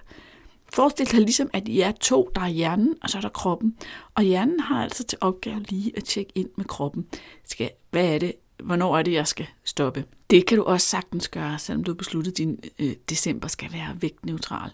Forestil 0.75 1.11
dig 1.11 1.21
ligesom, 1.21 1.51
at 1.53 1.69
I 1.69 1.81
er 1.81 1.93
to, 1.93 2.31
der 2.35 2.41
er 2.41 2.49
hjernen, 2.49 2.95
og 3.03 3.11
så 3.11 3.19
er 3.19 3.23
der 3.23 3.29
kroppen. 3.29 3.77
Og 4.15 4.23
hjernen 4.23 4.61
har 4.61 4.83
altså 4.83 5.05
til 5.05 5.19
opgave 5.21 5.61
lige 5.61 5.93
at 5.97 6.05
tjekke 6.05 6.33
ind 6.35 6.49
med 6.57 6.65
kroppen. 6.65 7.07
Skal, 7.45 7.71
hvad 7.91 8.15
er 8.15 8.19
det, 8.19 8.33
hvornår 8.65 8.99
er 8.99 9.03
det, 9.03 9.13
jeg 9.13 9.27
skal 9.27 9.47
stoppe. 9.65 10.05
Det 10.31 10.47
kan 10.47 10.59
du 10.59 10.65
også 10.65 10.87
sagtens 10.87 11.29
gøre, 11.29 11.59
selvom 11.59 11.85
du 11.85 11.91
har 11.91 11.97
besluttet, 11.97 12.33
at 12.33 12.39
din 12.39 12.61
øh, 12.79 12.93
december 13.09 13.49
skal 13.49 13.73
være 13.73 13.97
vægtneutral. 14.01 14.71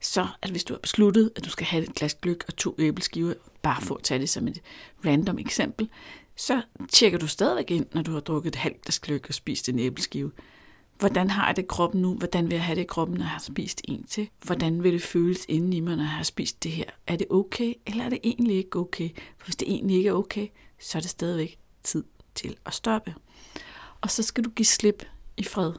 Så 0.00 0.26
at 0.42 0.50
hvis 0.50 0.64
du 0.64 0.74
har 0.74 0.78
besluttet, 0.78 1.30
at 1.36 1.44
du 1.44 1.50
skal 1.50 1.66
have 1.66 1.82
et 1.82 1.94
glas 1.94 2.14
gløk 2.14 2.44
og 2.48 2.56
to 2.56 2.74
æbleskiver, 2.78 3.34
bare 3.62 3.82
for 3.82 3.94
at 3.94 4.02
tage 4.02 4.20
det 4.20 4.28
som 4.28 4.48
et 4.48 4.60
random 5.06 5.38
eksempel, 5.38 5.88
så 6.36 6.62
tjekker 6.88 7.18
du 7.18 7.26
stadigvæk 7.26 7.70
ind, 7.70 7.86
når 7.94 8.02
du 8.02 8.12
har 8.12 8.20
drukket 8.20 8.48
et 8.48 8.56
halvt 8.56 8.82
glas 8.82 8.98
gløk 8.98 9.26
og 9.28 9.34
spist 9.34 9.68
en 9.68 9.78
æbleskive. 9.78 10.32
Hvordan 10.98 11.30
har 11.30 11.46
jeg 11.46 11.56
det 11.56 11.62
i 11.62 11.66
kroppen 11.68 12.02
nu? 12.02 12.14
Hvordan 12.14 12.44
vil 12.44 12.54
jeg 12.54 12.64
have 12.64 12.76
det 12.76 12.82
i 12.82 12.86
kroppen, 12.86 13.16
når 13.16 13.24
jeg 13.24 13.30
har 13.30 13.38
spist 13.38 13.80
en 13.84 14.04
til? 14.04 14.28
Hvordan 14.42 14.82
vil 14.82 14.92
det 14.92 15.02
føles 15.02 15.46
inden 15.48 15.72
i 15.72 15.80
mig, 15.80 15.96
når 15.96 16.02
jeg 16.02 16.10
har 16.10 16.22
spist 16.22 16.64
det 16.64 16.72
her? 16.72 16.84
Er 17.06 17.16
det 17.16 17.26
okay, 17.30 17.74
eller 17.86 18.04
er 18.04 18.08
det 18.08 18.18
egentlig 18.24 18.56
ikke 18.56 18.78
okay? 18.78 19.10
For 19.38 19.46
hvis 19.46 19.56
det 19.56 19.68
egentlig 19.68 19.96
ikke 19.96 20.08
er 20.08 20.12
okay, 20.12 20.48
så 20.80 20.98
er 20.98 21.02
det 21.02 21.10
stadigvæk 21.10 21.58
tid 21.82 22.04
til 22.34 22.56
at 22.66 22.74
stoppe. 22.74 23.14
Og 24.00 24.10
så 24.10 24.22
skal 24.22 24.44
du 24.44 24.50
give 24.50 24.66
slip 24.66 25.04
i 25.36 25.44
fred. 25.44 25.72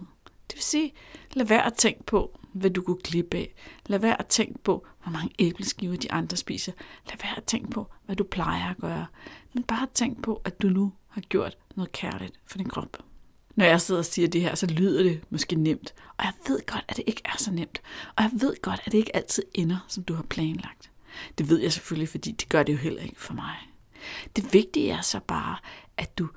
Det 0.47 0.55
vil 0.55 0.63
sige, 0.63 0.93
lad 1.33 1.45
være 1.45 1.65
at 1.65 1.73
tænke 1.73 2.03
på, 2.03 2.39
hvad 2.53 2.69
du 2.69 2.81
kunne 2.81 3.01
klippe 3.03 3.37
af. 3.37 3.53
Lad 3.85 3.99
være 3.99 4.19
at 4.19 4.27
tænke 4.27 4.59
på, 4.63 4.85
hvor 5.03 5.11
mange 5.11 5.35
æbleskiver 5.39 5.97
de 5.97 6.11
andre 6.11 6.37
spiser. 6.37 6.71
Lad 7.07 7.17
være 7.23 7.37
at 7.37 7.43
tænke 7.43 7.69
på, 7.69 7.91
hvad 8.05 8.15
du 8.15 8.23
plejer 8.23 8.69
at 8.69 8.77
gøre. 8.77 9.05
Men 9.53 9.63
bare 9.63 9.87
tænk 9.93 10.23
på, 10.23 10.41
at 10.45 10.61
du 10.61 10.67
nu 10.67 10.93
har 11.07 11.21
gjort 11.21 11.57
noget 11.75 11.91
kærligt 11.91 12.39
for 12.45 12.57
din 12.57 12.69
krop. 12.69 12.97
Når 13.55 13.65
jeg 13.65 13.81
sidder 13.81 13.99
og 13.99 14.05
siger 14.05 14.27
det 14.27 14.41
her, 14.41 14.55
så 14.55 14.65
lyder 14.65 15.03
det 15.03 15.21
måske 15.29 15.55
nemt. 15.55 15.93
Og 16.17 16.25
jeg 16.25 16.33
ved 16.47 16.65
godt, 16.65 16.85
at 16.87 16.97
det 16.97 17.03
ikke 17.07 17.21
er 17.25 17.37
så 17.37 17.51
nemt. 17.51 17.81
Og 18.15 18.23
jeg 18.23 18.31
ved 18.33 18.61
godt, 18.61 18.81
at 18.85 18.91
det 18.91 18.97
ikke 18.97 19.15
altid 19.15 19.43
ender, 19.53 19.85
som 19.87 20.03
du 20.03 20.13
har 20.13 20.23
planlagt. 20.23 20.91
Det 21.37 21.49
ved 21.49 21.59
jeg 21.59 21.73
selvfølgelig, 21.73 22.09
fordi 22.09 22.31
det 22.31 22.49
gør 22.49 22.63
det 22.63 22.73
jo 22.73 22.77
heller 22.77 23.01
ikke 23.01 23.21
for 23.21 23.33
mig. 23.33 23.55
Det 24.35 24.53
vigtige 24.53 24.91
er 24.91 25.01
så 25.01 25.19
bare, 25.27 25.57
at 25.97 26.17
du 26.17 26.29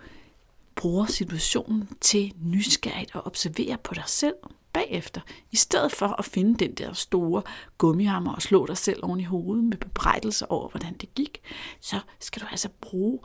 bruger 0.74 1.06
situationen 1.06 1.88
til 2.00 2.32
nysgerrigt 2.40 3.10
at 3.14 3.26
observere 3.26 3.78
på 3.78 3.94
dig 3.94 4.04
selv 4.06 4.34
bagefter, 4.72 5.20
i 5.50 5.56
stedet 5.56 5.92
for 5.92 6.06
at 6.06 6.24
finde 6.24 6.58
den 6.58 6.74
der 6.74 6.92
store 6.92 7.42
gummihammer 7.78 8.34
og 8.34 8.42
slå 8.42 8.66
dig 8.66 8.76
selv 8.76 9.04
oven 9.04 9.20
i 9.20 9.24
hovedet 9.24 9.64
med 9.64 9.76
bebrejdelse 9.76 10.50
over, 10.50 10.68
hvordan 10.68 10.96
det 10.96 11.14
gik, 11.14 11.40
så 11.80 12.00
skal 12.20 12.42
du 12.42 12.46
altså 12.50 12.68
bruge 12.80 13.18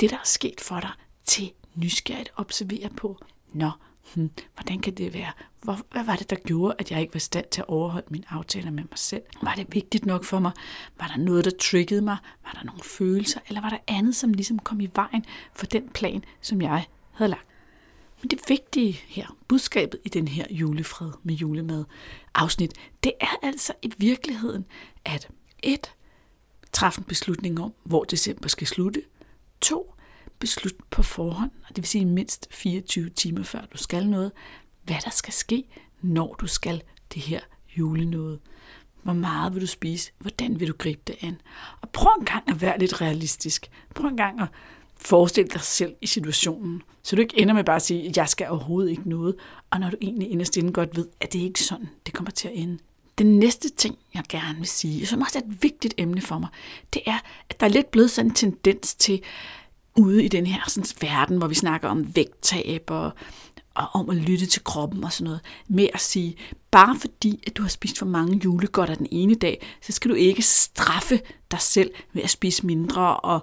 det, 0.00 0.10
der 0.10 0.16
er 0.16 0.24
sket 0.24 0.60
for 0.60 0.80
dig, 0.80 0.90
til 1.24 1.52
nysgerrigt 1.74 2.28
at 2.28 2.38
observere 2.38 2.88
på, 2.88 3.18
nå, 3.52 3.70
hmm, 4.14 4.30
hvordan 4.54 4.80
kan 4.80 4.94
det 4.94 5.14
være? 5.14 5.32
Hvor, 5.62 5.78
hvad 5.92 6.04
var 6.04 6.16
det, 6.16 6.30
der 6.30 6.36
gjorde, 6.36 6.74
at 6.78 6.90
jeg 6.90 7.00
ikke 7.00 7.14
var 7.14 7.18
i 7.18 7.20
stand 7.20 7.46
til 7.50 7.60
at 7.60 7.68
overholde 7.68 8.06
mine 8.10 8.24
aftaler 8.28 8.70
med 8.70 8.82
mig 8.82 8.98
selv? 8.98 9.22
Var 9.42 9.54
det 9.54 9.66
vigtigt 9.74 10.06
nok 10.06 10.24
for 10.24 10.38
mig? 10.38 10.52
Var 10.98 11.06
der 11.06 11.16
noget, 11.16 11.44
der 11.44 11.50
triggede 11.60 12.02
mig? 12.02 12.16
Var 12.44 12.52
der 12.52 12.64
nogle 12.64 12.82
følelser? 12.82 13.40
Eller 13.48 13.60
var 13.60 13.70
der 13.70 13.78
andet, 13.88 14.16
som 14.16 14.32
ligesom 14.32 14.58
kom 14.58 14.80
i 14.80 14.90
vejen 14.94 15.24
for 15.54 15.66
den 15.66 15.88
plan, 15.88 16.24
som 16.40 16.62
jeg 16.62 16.86
havde 17.12 17.30
lagt? 17.30 17.46
Men 18.22 18.30
det 18.30 18.40
vigtige 18.48 18.92
her, 18.92 19.36
budskabet 19.48 20.00
i 20.04 20.08
den 20.08 20.28
her 20.28 20.46
julefred 20.50 21.12
med 21.22 21.34
julemad 21.34 21.84
afsnit, 22.34 22.72
det 23.04 23.12
er 23.20 23.36
altså 23.42 23.72
i 23.82 23.92
virkeligheden, 23.98 24.64
at 25.04 25.28
et, 25.62 25.92
træffe 26.72 26.98
en 26.98 27.04
beslutning 27.04 27.60
om, 27.60 27.72
hvor 27.84 28.04
december 28.04 28.48
skal 28.48 28.66
slutte. 28.66 29.02
To, 29.60 29.94
beslut 30.42 30.74
på 30.90 31.02
forhånd, 31.02 31.50
og 31.62 31.68
det 31.68 31.76
vil 31.76 31.86
sige 31.86 32.04
mindst 32.04 32.48
24 32.50 33.08
timer 33.08 33.42
før 33.42 33.60
du 33.72 33.76
skal 33.76 34.08
noget, 34.08 34.32
hvad 34.84 34.96
der 35.04 35.10
skal 35.10 35.32
ske, 35.32 35.64
når 36.00 36.34
du 36.40 36.46
skal 36.46 36.82
det 37.14 37.22
her 37.22 37.40
julenåde. 37.78 38.38
Hvor 39.02 39.12
meget 39.12 39.54
vil 39.54 39.62
du 39.62 39.66
spise? 39.66 40.12
Hvordan 40.18 40.60
vil 40.60 40.68
du 40.68 40.74
gribe 40.78 41.00
det 41.06 41.16
an? 41.20 41.40
Og 41.80 41.88
prøv 41.90 42.12
en 42.20 42.26
gang 42.26 42.44
at 42.48 42.60
være 42.60 42.78
lidt 42.78 43.00
realistisk. 43.00 43.70
Prøv 43.94 44.10
en 44.10 44.16
gang 44.16 44.40
at 44.40 44.48
forestille 44.96 45.50
dig 45.50 45.60
selv 45.60 45.94
i 46.00 46.06
situationen, 46.06 46.82
så 47.02 47.16
du 47.16 47.22
ikke 47.22 47.38
ender 47.38 47.54
med 47.54 47.64
bare 47.64 47.76
at 47.76 47.82
sige, 47.82 48.08
at 48.08 48.16
jeg 48.16 48.28
skal 48.28 48.48
overhovedet 48.48 48.90
ikke 48.90 49.08
noget, 49.08 49.34
og 49.70 49.80
når 49.80 49.90
du 49.90 49.96
egentlig 50.00 50.30
inderst 50.30 50.56
inden 50.56 50.72
godt 50.72 50.96
ved, 50.96 51.08
at 51.20 51.32
det 51.32 51.38
ikke 51.38 51.58
er 51.58 51.64
sådan, 51.64 51.88
det 52.06 52.14
kommer 52.14 52.30
til 52.30 52.48
at 52.48 52.54
ende. 52.56 52.78
Den 53.18 53.38
næste 53.38 53.68
ting, 53.68 53.98
jeg 54.14 54.22
gerne 54.28 54.58
vil 54.58 54.68
sige, 54.68 55.06
som 55.06 55.20
også 55.20 55.38
er 55.38 55.42
et 55.42 55.62
vigtigt 55.62 55.94
emne 55.98 56.20
for 56.20 56.38
mig, 56.38 56.48
det 56.94 57.02
er, 57.06 57.18
at 57.50 57.60
der 57.60 57.66
er 57.66 57.70
lidt 57.70 57.90
blevet 57.90 58.10
sådan 58.10 58.30
en 58.30 58.34
tendens 58.34 58.94
til, 58.94 59.22
ude 59.96 60.24
i 60.24 60.28
den 60.28 60.46
her 60.46 60.60
sådan, 60.68 60.88
verden, 61.00 61.38
hvor 61.38 61.46
vi 61.46 61.54
snakker 61.54 61.88
om 61.88 62.16
vægttab 62.16 62.84
og, 62.90 63.12
og 63.74 63.88
om 63.92 64.10
at 64.10 64.16
lytte 64.16 64.46
til 64.46 64.64
kroppen 64.64 65.04
og 65.04 65.12
sådan 65.12 65.24
noget, 65.24 65.40
med 65.68 65.88
at 65.94 66.00
sige, 66.00 66.36
bare 66.70 66.96
fordi 67.00 67.42
at 67.46 67.56
du 67.56 67.62
har 67.62 67.68
spist 67.68 67.98
for 67.98 68.06
mange 68.06 68.40
julegodter 68.44 68.94
den 68.94 69.06
ene 69.10 69.34
dag, 69.34 69.66
så 69.80 69.92
skal 69.92 70.10
du 70.10 70.14
ikke 70.14 70.42
straffe 70.42 71.20
dig 71.50 71.60
selv 71.60 71.90
ved 72.12 72.22
at 72.22 72.30
spise 72.30 72.66
mindre 72.66 73.16
og 73.16 73.42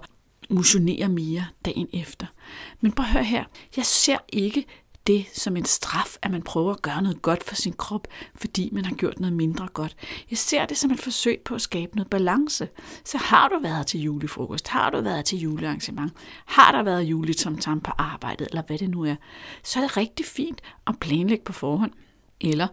motionere 0.50 1.08
mere 1.08 1.46
dagen 1.64 1.88
efter. 1.92 2.26
Men 2.80 2.92
prøv 2.92 3.06
at 3.06 3.12
høre 3.12 3.24
her, 3.24 3.44
jeg 3.76 3.86
ser 3.86 4.18
ikke 4.28 4.66
det 5.06 5.26
som 5.34 5.56
en 5.56 5.64
straf, 5.64 6.16
at 6.22 6.30
man 6.30 6.42
prøver 6.42 6.72
at 6.72 6.82
gøre 6.82 7.02
noget 7.02 7.22
godt 7.22 7.44
for 7.44 7.54
sin 7.54 7.72
krop, 7.72 8.08
fordi 8.34 8.68
man 8.72 8.84
har 8.84 8.94
gjort 8.94 9.20
noget 9.20 9.36
mindre 9.36 9.68
godt. 9.68 9.96
Jeg 10.30 10.38
ser 10.38 10.66
det 10.66 10.78
som 10.78 10.90
et 10.90 11.00
forsøg 11.00 11.40
på 11.44 11.54
at 11.54 11.62
skabe 11.62 11.96
noget 11.96 12.10
balance. 12.10 12.68
Så 13.04 13.18
har 13.18 13.48
du 13.48 13.58
været 13.62 13.86
til 13.86 14.00
julefrokost, 14.00 14.68
har 14.68 14.90
du 14.90 15.00
været 15.00 15.24
til 15.24 15.38
julearrangement, 15.38 16.12
har 16.46 16.72
der 16.72 16.82
været 16.82 17.02
juletomtam 17.02 17.80
på 17.80 17.90
arbejdet, 17.98 18.48
eller 18.48 18.62
hvad 18.62 18.78
det 18.78 18.90
nu 18.90 19.04
er, 19.04 19.14
så 19.62 19.78
er 19.78 19.82
det 19.82 19.96
rigtig 19.96 20.26
fint 20.26 20.60
at 20.86 20.98
planlægge 21.00 21.44
på 21.44 21.52
forhånd, 21.52 21.92
eller 22.40 22.68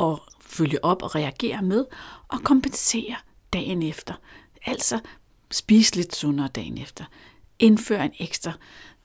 at 0.00 0.18
følge 0.40 0.84
op 0.84 1.02
og 1.02 1.14
reagere 1.14 1.62
med, 1.62 1.84
og 2.28 2.40
kompensere 2.42 3.16
dagen 3.52 3.82
efter. 3.82 4.14
Altså 4.66 5.00
spise 5.50 5.96
lidt 5.96 6.16
sundere 6.16 6.48
dagen 6.48 6.78
efter. 6.78 7.04
Indfør 7.58 8.02
en 8.02 8.12
ekstra 8.18 8.52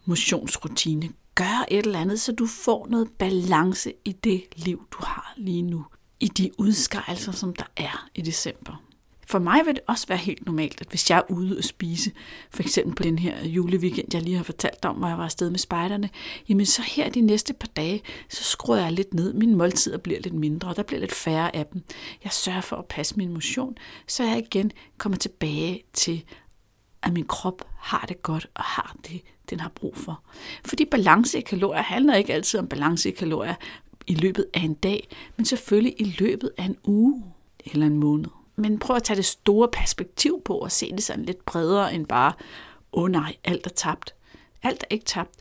motionsrutine. 0.06 1.10
Gør 1.40 1.66
et 1.72 1.86
eller 1.86 2.00
andet, 2.00 2.20
så 2.20 2.32
du 2.32 2.46
får 2.46 2.88
noget 2.90 3.10
balance 3.20 3.94
i 4.06 4.12
det 4.12 4.44
liv, 4.56 4.88
du 4.92 4.98
har 5.02 5.34
lige 5.38 5.62
nu. 5.62 5.86
I 6.20 6.28
de 6.28 6.52
udskejelser, 6.58 7.32
som 7.32 7.54
der 7.54 7.64
er 7.78 8.10
i 8.16 8.22
december. 8.22 8.84
For 9.28 9.40
mig 9.40 9.66
vil 9.66 9.76
det 9.76 9.84
også 9.88 10.08
være 10.08 10.18
helt 10.18 10.46
normalt, 10.46 10.82
at 10.82 10.88
hvis 10.88 11.10
jeg 11.10 11.18
er 11.18 11.32
ude 11.32 11.58
og 11.58 11.64
spise, 11.64 12.12
for 12.52 12.64
eksempel 12.64 12.96
på 12.96 13.04
den 13.04 13.20
her 13.20 13.46
juleweekend, 13.46 14.08
jeg 14.14 14.22
lige 14.22 14.38
har 14.38 14.44
fortalt 14.44 14.86
om, 14.86 14.96
hvor 14.96 15.08
jeg 15.08 15.18
var 15.18 15.24
afsted 15.24 15.50
med 15.50 15.60
spejderne, 15.60 16.10
jamen 16.50 16.66
så 16.66 16.82
her 16.82 17.10
de 17.10 17.22
næste 17.22 17.54
par 17.54 17.70
dage, 17.76 18.02
så 18.30 18.44
skruer 18.44 18.78
jeg 18.78 18.92
lidt 18.92 19.14
ned. 19.14 19.34
Mine 19.34 19.56
måltider 19.56 19.98
bliver 19.98 20.20
lidt 20.20 20.36
mindre, 20.36 20.70
og 20.70 20.76
der 20.76 20.84
bliver 20.84 21.00
lidt 21.00 21.16
færre 21.16 21.56
af 21.56 21.66
dem. 21.66 21.82
Jeg 22.24 22.32
sørger 22.32 22.62
for 22.62 22.76
at 22.76 22.86
passe 22.86 23.16
min 23.18 23.34
motion, 23.34 23.78
så 24.08 24.24
jeg 24.24 24.38
igen 24.38 24.72
kommer 24.98 25.18
tilbage 25.18 25.84
til, 25.94 26.24
at 27.04 27.14
min 27.14 27.26
krop 27.26 27.62
har 27.78 28.06
det 28.08 28.24
godt 28.24 28.48
og 28.54 28.64
har 28.64 28.96
det, 29.10 29.22
den 29.50 29.60
har 29.60 29.70
brug 29.70 29.98
for. 29.98 30.24
Fordi 30.66 30.86
balance 30.86 31.38
i 31.38 31.42
kalorier 31.42 31.82
handler 31.82 32.16
ikke 32.16 32.34
altid 32.34 32.60
om 32.60 32.68
balance 32.68 33.10
i 33.10 33.12
kalorier 33.12 33.56
i 34.08 34.16
løbet 34.16 34.46
af 34.54 34.60
en 34.60 34.74
dag, 34.74 35.08
men 35.38 35.46
selvfølgelig 35.46 35.96
i 36.02 36.16
løbet 36.20 36.52
af 36.58 36.64
en 36.64 36.78
uge 36.84 37.24
eller 37.66 37.86
en 37.86 37.98
måned. 37.98 38.30
Men 38.56 38.80
prøv 38.80 38.96
at 38.96 39.04
tage 39.04 39.18
det 39.18 39.26
store 39.26 39.68
perspektiv 39.68 40.42
på 40.46 40.58
og 40.58 40.72
se 40.72 40.92
det 40.92 41.04
sådan 41.04 41.26
lidt 41.26 41.46
bredere 41.46 41.94
end 41.94 42.06
bare, 42.06 42.34
åh 42.94 43.04
oh 43.04 43.12
nej, 43.12 43.36
alt 43.44 43.66
er 43.66 43.70
tabt. 43.70 44.16
Alt 44.64 44.84
er 44.84 44.94
ikke 44.94 45.06
tabt. 45.06 45.40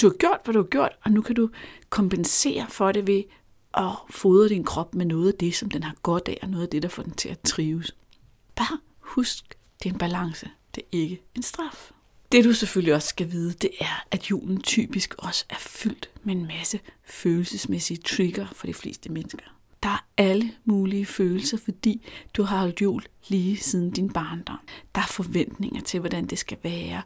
Du 0.00 0.08
har 0.08 0.14
gjort, 0.14 0.40
hvad 0.44 0.54
du 0.54 0.60
har 0.60 0.66
gjort, 0.66 0.92
og 1.04 1.10
nu 1.10 1.22
kan 1.22 1.34
du 1.34 1.50
kompensere 1.90 2.66
for 2.68 2.92
det 2.92 3.06
ved 3.06 3.22
at 3.74 3.90
fodre 4.10 4.48
din 4.48 4.64
krop 4.64 4.94
med 4.94 5.06
noget 5.06 5.32
af 5.32 5.38
det, 5.38 5.54
som 5.54 5.70
den 5.70 5.82
har 5.82 5.94
godt 6.02 6.28
af, 6.28 6.38
og 6.42 6.48
noget 6.48 6.62
af 6.62 6.68
det, 6.68 6.82
der 6.82 6.88
får 6.88 7.02
den 7.02 7.14
til 7.14 7.28
at 7.28 7.40
trives. 7.40 7.96
Bare 8.56 8.78
husk, 9.00 9.58
det 9.82 9.88
er 9.88 9.92
en 9.92 9.98
balance. 9.98 10.50
Det 10.76 10.82
er 10.82 10.96
ikke 10.98 11.22
en 11.34 11.42
straf. 11.42 11.90
Det 12.32 12.44
du 12.44 12.52
selvfølgelig 12.52 12.94
også 12.94 13.08
skal 13.08 13.32
vide, 13.32 13.52
det 13.52 13.70
er, 13.80 14.04
at 14.10 14.30
julen 14.30 14.60
typisk 14.60 15.14
også 15.18 15.44
er 15.50 15.58
fyldt 15.58 16.10
med 16.24 16.36
en 16.36 16.46
masse 16.46 16.80
følelsesmæssige 17.04 17.96
trigger 17.96 18.46
for 18.52 18.66
de 18.66 18.74
fleste 18.74 19.12
mennesker. 19.12 19.42
Der 19.82 19.88
er 19.88 20.06
alle 20.16 20.52
mulige 20.64 21.06
følelser, 21.06 21.58
fordi 21.58 22.06
du 22.34 22.42
har 22.42 22.58
holdt 22.58 22.82
jul 22.82 23.02
lige 23.28 23.56
siden 23.56 23.90
din 23.90 24.12
barndom. 24.12 24.58
Der 24.94 25.00
er 25.00 25.06
forventninger 25.06 25.80
til, 25.80 26.00
hvordan 26.00 26.26
det 26.26 26.38
skal 26.38 26.58
være. 26.62 27.02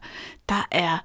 Der 0.49 0.67
er 0.71 0.97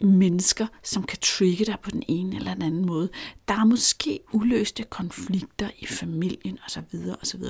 mennesker, 0.00 0.66
som 0.82 1.02
kan 1.02 1.18
trigge 1.18 1.64
dig 1.64 1.76
på 1.82 1.90
den 1.90 2.02
ene 2.08 2.36
eller 2.36 2.54
den 2.54 2.62
anden 2.62 2.86
måde. 2.86 3.08
Der 3.48 3.54
er 3.54 3.64
måske 3.64 4.20
uløste 4.32 4.82
konflikter 4.82 5.70
i 5.78 5.86
familien 5.86 6.58
osv. 6.66 6.84
osv. 7.22 7.42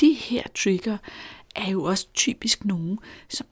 De 0.00 0.12
her 0.12 0.42
trigger 0.54 0.98
er 1.56 1.70
jo 1.70 1.84
også 1.84 2.06
typisk 2.14 2.64
nogen, 2.64 2.98
som 3.28 3.46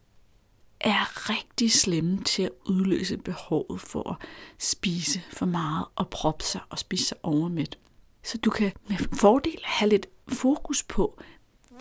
er 0.81 1.31
rigtig 1.31 1.73
slemme 1.73 2.25
til 2.25 2.43
at 2.43 2.51
udløse 2.67 3.17
behovet 3.17 3.81
for 3.81 4.11
at 4.11 4.17
spise 4.59 5.23
for 5.33 5.47
meget 5.47 5.87
og 5.97 6.09
proppe 6.09 6.45
sig 6.45 6.61
og 6.69 6.79
spise 6.79 7.05
sig 7.05 7.17
overmæt. 7.23 7.79
Så 8.23 8.39
du 8.39 8.51
kan 8.51 8.73
med 8.89 8.97
fordel 9.13 9.61
have 9.65 9.89
lidt 9.89 10.07
fokus 10.29 10.83
på, 10.83 11.21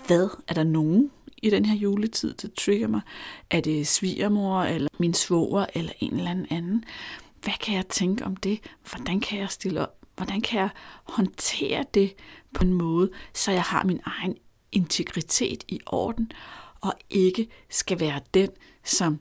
hvad 0.07 0.29
er 0.47 0.53
der 0.53 0.63
nogen 0.63 1.11
i 1.37 1.49
den 1.49 1.65
her 1.65 1.75
juletid, 1.75 2.33
der 2.33 2.47
trigger 2.57 2.87
mig? 2.87 3.01
Er 3.49 3.61
det 3.61 3.87
svigermor, 3.87 4.61
eller 4.61 4.89
min 4.97 5.13
svoger, 5.13 5.65
eller 5.73 5.91
en 5.99 6.13
eller 6.13 6.31
anden 6.31 6.47
anden? 6.49 6.83
Hvad 7.43 7.53
kan 7.61 7.75
jeg 7.75 7.87
tænke 7.87 8.25
om 8.25 8.35
det? 8.35 8.59
Hvordan 8.89 9.19
kan 9.19 9.39
jeg 9.39 9.49
stille 9.49 9.81
op? 9.81 9.95
Hvordan 10.15 10.41
kan 10.41 10.59
jeg 10.59 10.69
håndtere 11.03 11.85
det 11.93 12.15
på 12.53 12.63
en 12.63 12.73
måde, 12.73 13.11
så 13.33 13.51
jeg 13.51 13.61
har 13.61 13.83
min 13.83 13.99
egen 14.05 14.37
integritet 14.71 15.63
i 15.67 15.79
orden, 15.85 16.31
og 16.81 16.93
ikke 17.09 17.47
skal 17.69 17.99
være 17.99 18.21
den, 18.33 18.49
som 18.89 19.19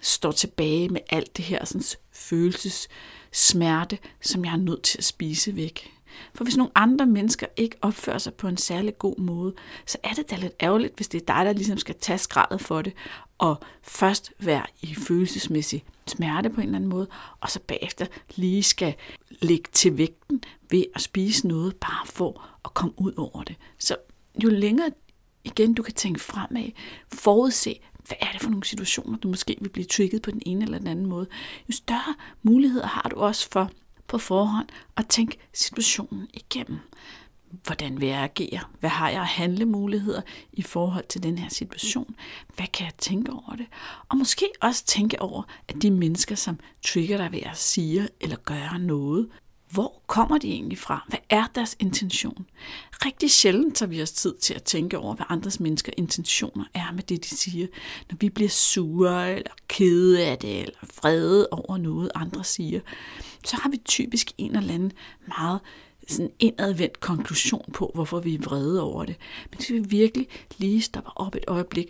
står 0.00 0.32
tilbage 0.32 0.88
med 0.88 1.00
alt 1.10 1.36
det 1.36 1.44
her 1.44 1.64
sådan, 1.64 1.82
følelses 2.12 2.88
smerte, 3.32 3.98
som 4.20 4.44
jeg 4.44 4.52
er 4.52 4.56
nødt 4.56 4.82
til 4.82 4.98
at 4.98 5.04
spise 5.04 5.56
væk. 5.56 5.90
For 6.34 6.44
hvis 6.44 6.56
nogle 6.56 6.72
andre 6.74 7.06
mennesker 7.06 7.46
ikke 7.56 7.76
opfører 7.82 8.18
sig 8.18 8.34
på 8.34 8.48
en 8.48 8.56
særlig 8.56 8.98
god 8.98 9.18
måde, 9.18 9.54
så 9.86 9.98
er 10.02 10.12
det 10.12 10.30
da 10.30 10.36
lidt 10.36 10.52
ærgerligt, 10.62 10.96
hvis 10.96 11.08
det 11.08 11.20
er 11.20 11.34
dig, 11.34 11.46
der 11.46 11.52
ligesom 11.52 11.78
skal 11.78 11.94
tage 12.00 12.18
skrædet 12.18 12.60
for 12.60 12.82
det, 12.82 12.92
og 13.38 13.56
først 13.82 14.32
være 14.38 14.66
i 14.82 14.94
følelsesmæssig 14.94 15.84
smerte 16.06 16.50
på 16.50 16.60
en 16.60 16.66
eller 16.66 16.76
anden 16.76 16.90
måde, 16.90 17.08
og 17.40 17.50
så 17.50 17.60
bagefter 17.60 18.06
lige 18.34 18.62
skal 18.62 18.94
lægge 19.40 19.68
til 19.72 19.98
vægten 19.98 20.44
ved 20.70 20.84
at 20.94 21.00
spise 21.00 21.48
noget, 21.48 21.76
bare 21.76 22.06
for 22.06 22.44
at 22.64 22.74
komme 22.74 22.94
ud 22.96 23.12
over 23.16 23.42
det. 23.42 23.56
Så 23.78 23.96
jo 24.44 24.48
længere 24.48 24.90
igen 25.44 25.74
du 25.74 25.82
kan 25.82 25.94
tænke 25.94 26.20
fremad, 26.20 26.70
forudse, 27.12 27.80
hvad 28.10 28.28
er 28.28 28.32
det 28.32 28.42
for 28.42 28.50
nogle 28.50 28.64
situationer, 28.64 29.18
du 29.18 29.28
måske 29.28 29.56
vil 29.60 29.68
blive 29.68 29.84
trigget 29.84 30.22
på 30.22 30.30
den 30.30 30.42
ene 30.46 30.64
eller 30.64 30.78
den 30.78 30.86
anden 30.86 31.06
måde, 31.06 31.26
jo 31.68 31.72
større 31.72 32.14
muligheder 32.42 32.86
har 32.86 33.08
du 33.10 33.16
også 33.16 33.48
for 33.50 33.70
på 34.06 34.18
forhånd 34.18 34.68
at 34.96 35.06
tænke 35.08 35.38
situationen 35.52 36.28
igennem. 36.34 36.78
Hvordan 37.64 38.00
vil 38.00 38.08
jeg 38.08 38.22
agere? 38.22 38.60
Hvad 38.80 38.90
har 38.90 39.10
jeg 39.10 39.24
handlemuligheder 39.24 40.22
i 40.52 40.62
forhold 40.62 41.04
til 41.08 41.22
den 41.22 41.38
her 41.38 41.48
situation? 41.48 42.14
Hvad 42.56 42.66
kan 42.66 42.84
jeg 42.84 42.94
tænke 42.98 43.32
over 43.32 43.56
det? 43.56 43.66
Og 44.08 44.16
måske 44.16 44.46
også 44.60 44.84
tænke 44.84 45.22
over, 45.22 45.42
at 45.68 45.82
de 45.82 45.90
mennesker, 45.90 46.34
som 46.34 46.60
trigger 46.86 47.16
dig 47.16 47.32
ved 47.32 47.40
at 47.42 47.56
sige 47.56 48.08
eller 48.20 48.36
gøre 48.36 48.78
noget, 48.78 49.28
hvor 49.70 50.02
kommer 50.06 50.38
de 50.38 50.48
egentlig 50.48 50.78
fra? 50.78 51.04
Hvad 51.08 51.18
er 51.30 51.46
deres 51.54 51.76
intention? 51.78 52.46
Rigtig 52.92 53.30
sjældent 53.30 53.76
tager 53.76 53.90
vi 53.90 54.02
os 54.02 54.12
tid 54.12 54.34
til 54.34 54.54
at 54.54 54.62
tænke 54.62 54.98
over, 54.98 55.14
hvad 55.14 55.26
andres 55.28 55.60
mennesker 55.60 55.92
intentioner 55.96 56.64
er 56.74 56.92
med 56.92 57.02
det, 57.02 57.24
de 57.24 57.28
siger. 57.28 57.66
Når 58.10 58.16
vi 58.20 58.28
bliver 58.28 58.48
sure, 58.48 59.34
eller 59.34 59.52
kede 59.68 60.26
af 60.26 60.38
det, 60.38 60.60
eller 60.60 60.78
vrede 61.02 61.48
over 61.50 61.78
noget, 61.78 62.10
andre 62.14 62.44
siger, 62.44 62.80
så 63.44 63.56
har 63.56 63.70
vi 63.70 63.76
typisk 63.76 64.32
en 64.38 64.56
eller 64.56 64.74
anden 64.74 64.92
meget 65.28 65.60
sådan 66.08 66.32
indadvendt 66.38 67.00
konklusion 67.00 67.70
på, 67.72 67.90
hvorfor 67.94 68.20
vi 68.20 68.34
er 68.34 68.38
vrede 68.42 68.82
over 68.82 69.04
det. 69.04 69.16
Men 69.50 69.56
hvis 69.56 69.70
vi 69.70 69.78
virkelig 69.78 70.28
lige 70.58 70.82
stopper 70.82 71.12
op 71.16 71.34
et 71.34 71.44
øjeblik 71.48 71.88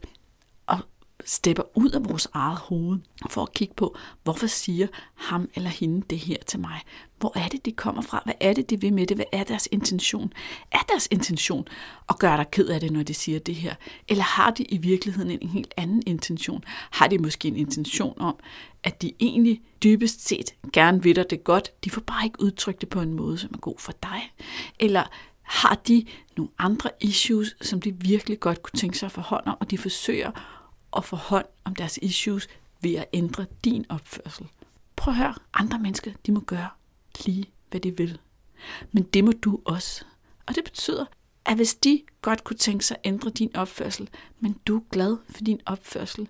stepper 1.26 1.62
ud 1.74 1.90
af 1.90 2.04
vores 2.08 2.28
eget 2.32 2.58
hoved 2.58 2.98
for 3.30 3.42
at 3.42 3.52
kigge 3.52 3.74
på, 3.74 3.96
hvorfor 4.24 4.46
siger 4.46 4.86
ham 5.14 5.48
eller 5.54 5.70
hende 5.70 6.06
det 6.10 6.18
her 6.18 6.36
til 6.46 6.60
mig? 6.60 6.80
Hvor 7.18 7.38
er 7.38 7.48
det, 7.48 7.64
de 7.64 7.72
kommer 7.72 8.02
fra? 8.02 8.22
Hvad 8.24 8.34
er 8.40 8.52
det, 8.52 8.70
de 8.70 8.80
vil 8.80 8.92
med 8.92 9.06
det? 9.06 9.16
Hvad 9.16 9.26
er 9.32 9.44
deres 9.44 9.68
intention? 9.72 10.32
Er 10.72 10.78
deres 10.88 11.08
intention 11.10 11.68
at 12.08 12.18
gøre 12.18 12.36
dig 12.36 12.46
ked 12.50 12.66
af 12.66 12.80
det, 12.80 12.92
når 12.92 13.02
de 13.02 13.14
siger 13.14 13.38
det 13.38 13.54
her? 13.54 13.74
Eller 14.08 14.24
har 14.24 14.50
de 14.50 14.62
i 14.62 14.78
virkeligheden 14.78 15.30
en 15.30 15.48
helt 15.48 15.74
anden 15.76 16.02
intention? 16.06 16.64
Har 16.90 17.08
de 17.08 17.18
måske 17.18 17.48
en 17.48 17.56
intention 17.56 18.20
om, 18.20 18.36
at 18.84 19.02
de 19.02 19.12
egentlig 19.20 19.60
dybest 19.82 20.28
set 20.28 20.54
gerne 20.72 21.02
vil 21.02 21.16
dig 21.16 21.30
det 21.30 21.44
godt, 21.44 21.84
de 21.84 21.90
får 21.90 22.00
bare 22.00 22.24
ikke 22.24 22.42
udtrykt 22.42 22.80
det 22.80 22.88
på 22.88 23.00
en 23.00 23.12
måde, 23.12 23.38
som 23.38 23.50
er 23.54 23.58
god 23.58 23.78
for 23.78 23.92
dig? 24.02 24.32
Eller 24.78 25.04
har 25.42 25.74
de 25.88 26.04
nogle 26.36 26.50
andre 26.58 26.90
issues, 27.00 27.56
som 27.60 27.80
de 27.80 27.94
virkelig 28.00 28.40
godt 28.40 28.62
kunne 28.62 28.78
tænke 28.78 28.98
sig 28.98 29.06
at 29.06 29.12
forholde 29.12 29.50
om, 29.50 29.56
og 29.60 29.70
de 29.70 29.78
forsøger 29.78 30.30
at 30.96 31.04
få 31.04 31.16
hånd 31.16 31.46
om 31.64 31.74
deres 31.74 31.98
issues 32.02 32.48
ved 32.80 32.94
at 32.94 33.06
ændre 33.12 33.46
din 33.64 33.86
opførsel. 33.88 34.46
Prøv 34.96 35.12
at 35.14 35.18
høre, 35.18 35.34
andre 35.54 35.78
mennesker, 35.78 36.12
de 36.26 36.32
må 36.32 36.40
gøre 36.40 36.68
lige, 37.24 37.46
hvad 37.70 37.80
de 37.80 37.96
vil. 37.96 38.18
Men 38.92 39.02
det 39.02 39.24
må 39.24 39.32
du 39.32 39.60
også. 39.64 40.04
Og 40.46 40.54
det 40.54 40.64
betyder, 40.64 41.04
at 41.44 41.56
hvis 41.56 41.74
de 41.74 42.02
godt 42.22 42.44
kunne 42.44 42.56
tænke 42.56 42.84
sig 42.84 42.96
at 42.96 43.08
ændre 43.08 43.30
din 43.30 43.56
opførsel, 43.56 44.08
men 44.40 44.56
du 44.66 44.76
er 44.76 44.82
glad 44.90 45.16
for 45.28 45.44
din 45.44 45.60
opførsel, 45.66 46.28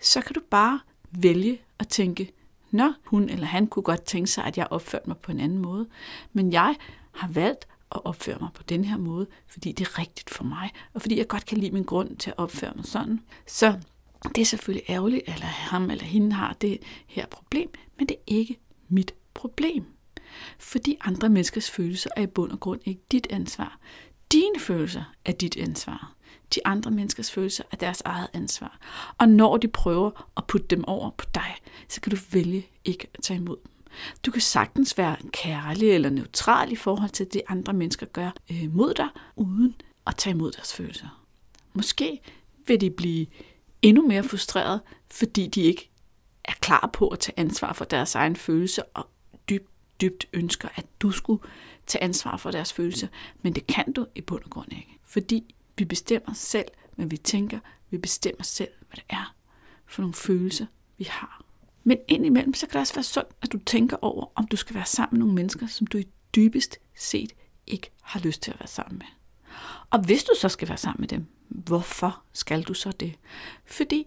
så 0.00 0.20
kan 0.20 0.34
du 0.34 0.40
bare 0.50 0.80
vælge 1.10 1.60
at 1.78 1.88
tænke, 1.88 2.32
Nå, 2.70 2.92
hun 3.04 3.28
eller 3.28 3.46
han 3.46 3.66
kunne 3.66 3.82
godt 3.82 4.02
tænke 4.02 4.30
sig, 4.30 4.44
at 4.44 4.58
jeg 4.58 4.66
opførte 4.70 5.04
mig 5.06 5.16
på 5.16 5.32
en 5.32 5.40
anden 5.40 5.58
måde, 5.58 5.86
men 6.32 6.52
jeg 6.52 6.76
har 7.12 7.28
valgt 7.28 7.66
at 7.92 8.04
opføre 8.04 8.38
mig 8.40 8.48
på 8.54 8.62
den 8.62 8.84
her 8.84 8.96
måde, 8.96 9.26
fordi 9.48 9.72
det 9.72 9.86
er 9.86 9.98
rigtigt 9.98 10.30
for 10.30 10.44
mig, 10.44 10.70
og 10.94 11.00
fordi 11.00 11.18
jeg 11.18 11.28
godt 11.28 11.46
kan 11.46 11.58
lide 11.58 11.70
min 11.70 11.82
grund 11.82 12.16
til 12.16 12.30
at 12.30 12.38
opføre 12.38 12.72
mig 12.76 12.84
sådan. 12.84 13.20
Så 13.46 13.80
det 14.28 14.38
er 14.38 14.44
selvfølgelig 14.46 14.90
ærgerligt, 14.90 15.22
eller 15.26 15.46
ham 15.46 15.90
eller 15.90 16.04
hende 16.04 16.32
har 16.32 16.52
det 16.52 16.78
her 17.06 17.26
problem, 17.26 17.70
men 17.98 18.08
det 18.08 18.16
er 18.16 18.22
ikke 18.26 18.58
mit 18.88 19.14
problem. 19.34 19.84
Fordi 20.58 20.96
andre 21.00 21.28
menneskers 21.28 21.70
følelser 21.70 22.10
er 22.16 22.22
i 22.22 22.26
bund 22.26 22.52
og 22.52 22.60
grund 22.60 22.80
ikke 22.84 23.00
dit 23.12 23.26
ansvar. 23.30 23.78
Dine 24.32 24.60
følelser 24.60 25.14
er 25.24 25.32
dit 25.32 25.56
ansvar. 25.56 26.14
De 26.54 26.60
andre 26.66 26.90
menneskers 26.90 27.30
følelser 27.30 27.64
er 27.70 27.76
deres 27.76 28.02
eget 28.04 28.28
ansvar. 28.32 28.78
Og 29.18 29.28
når 29.28 29.56
de 29.56 29.68
prøver 29.68 30.30
at 30.36 30.46
putte 30.46 30.66
dem 30.66 30.84
over 30.84 31.10
på 31.10 31.24
dig, 31.34 31.54
så 31.88 32.00
kan 32.00 32.10
du 32.10 32.16
vælge 32.32 32.66
ikke 32.84 33.08
at 33.14 33.22
tage 33.22 33.38
imod 33.38 33.56
dem. 33.56 33.70
Du 34.26 34.30
kan 34.30 34.40
sagtens 34.40 34.98
være 34.98 35.16
kærlig 35.32 35.90
eller 35.90 36.10
neutral 36.10 36.72
i 36.72 36.76
forhold 36.76 37.10
til 37.10 37.26
det, 37.32 37.42
andre 37.48 37.72
mennesker 37.72 38.06
gør 38.06 38.30
øh, 38.50 38.74
mod 38.74 38.94
dig, 38.94 39.08
uden 39.36 39.74
at 40.06 40.16
tage 40.16 40.34
imod 40.34 40.52
deres 40.52 40.74
følelser. 40.74 41.24
Måske 41.72 42.20
vil 42.66 42.80
de 42.80 42.90
blive 42.90 43.26
endnu 43.84 44.06
mere 44.06 44.24
frustreret, 44.24 44.80
fordi 45.10 45.46
de 45.46 45.62
ikke 45.62 45.90
er 46.44 46.52
klar 46.60 46.90
på 46.92 47.08
at 47.08 47.18
tage 47.18 47.38
ansvar 47.38 47.72
for 47.72 47.84
deres 47.84 48.14
egen 48.14 48.36
følelse 48.36 48.82
og 48.84 49.08
dybt, 49.48 49.70
dybt 50.00 50.28
ønsker, 50.32 50.68
at 50.74 50.86
du 51.00 51.10
skulle 51.10 51.42
tage 51.86 52.02
ansvar 52.02 52.36
for 52.36 52.50
deres 52.50 52.72
følelser. 52.72 53.08
Men 53.42 53.54
det 53.54 53.66
kan 53.66 53.92
du 53.92 54.06
i 54.14 54.20
bund 54.20 54.44
og 54.44 54.50
grund 54.50 54.72
ikke. 54.72 54.98
Fordi 55.04 55.54
vi 55.78 55.84
bestemmer 55.84 56.34
selv, 56.34 56.68
hvad 56.96 57.06
vi 57.06 57.16
tænker. 57.16 57.58
Vi 57.90 57.98
bestemmer 57.98 58.42
selv, 58.42 58.70
hvad 58.88 58.96
det 58.96 59.04
er 59.08 59.34
for 59.86 60.02
nogle 60.02 60.14
følelser, 60.14 60.66
vi 60.98 61.04
har. 61.10 61.44
Men 61.84 61.98
indimellem, 62.08 62.54
så 62.54 62.66
kan 62.66 62.72
det 62.72 62.80
også 62.80 62.94
være 62.94 63.02
sundt, 63.02 63.28
at 63.42 63.52
du 63.52 63.58
tænker 63.58 63.96
over, 64.02 64.26
om 64.34 64.46
du 64.46 64.56
skal 64.56 64.74
være 64.74 64.86
sammen 64.86 65.18
med 65.18 65.18
nogle 65.18 65.34
mennesker, 65.34 65.66
som 65.66 65.86
du 65.86 65.98
i 65.98 66.08
dybest 66.34 66.78
set 66.96 67.32
ikke 67.66 67.90
har 68.02 68.20
lyst 68.20 68.42
til 68.42 68.50
at 68.50 68.60
være 68.60 68.68
sammen 68.68 68.98
med. 68.98 69.06
Og 69.90 70.00
hvis 70.00 70.24
du 70.24 70.32
så 70.40 70.48
skal 70.48 70.68
være 70.68 70.78
sammen 70.78 71.00
med 71.00 71.08
dem, 71.08 71.26
hvorfor 71.48 72.22
skal 72.32 72.62
du 72.62 72.74
så 72.74 72.92
det? 72.92 73.14
Fordi 73.66 74.06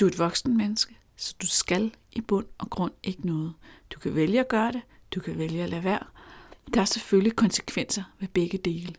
du 0.00 0.04
er 0.04 0.08
et 0.08 0.18
voksen 0.18 0.56
menneske, 0.56 0.98
så 1.16 1.34
du 1.42 1.46
skal 1.46 1.94
i 2.12 2.20
bund 2.20 2.46
og 2.58 2.70
grund 2.70 2.92
ikke 3.02 3.26
noget. 3.26 3.54
Du 3.94 3.98
kan 3.98 4.14
vælge 4.14 4.40
at 4.40 4.48
gøre 4.48 4.72
det, 4.72 4.82
du 5.14 5.20
kan 5.20 5.38
vælge 5.38 5.62
at 5.62 5.70
lade 5.70 5.84
være. 5.84 6.06
Der 6.74 6.80
er 6.80 6.84
selvfølgelig 6.84 7.36
konsekvenser 7.36 8.02
ved 8.20 8.28
begge 8.28 8.58
dele. 8.58 8.94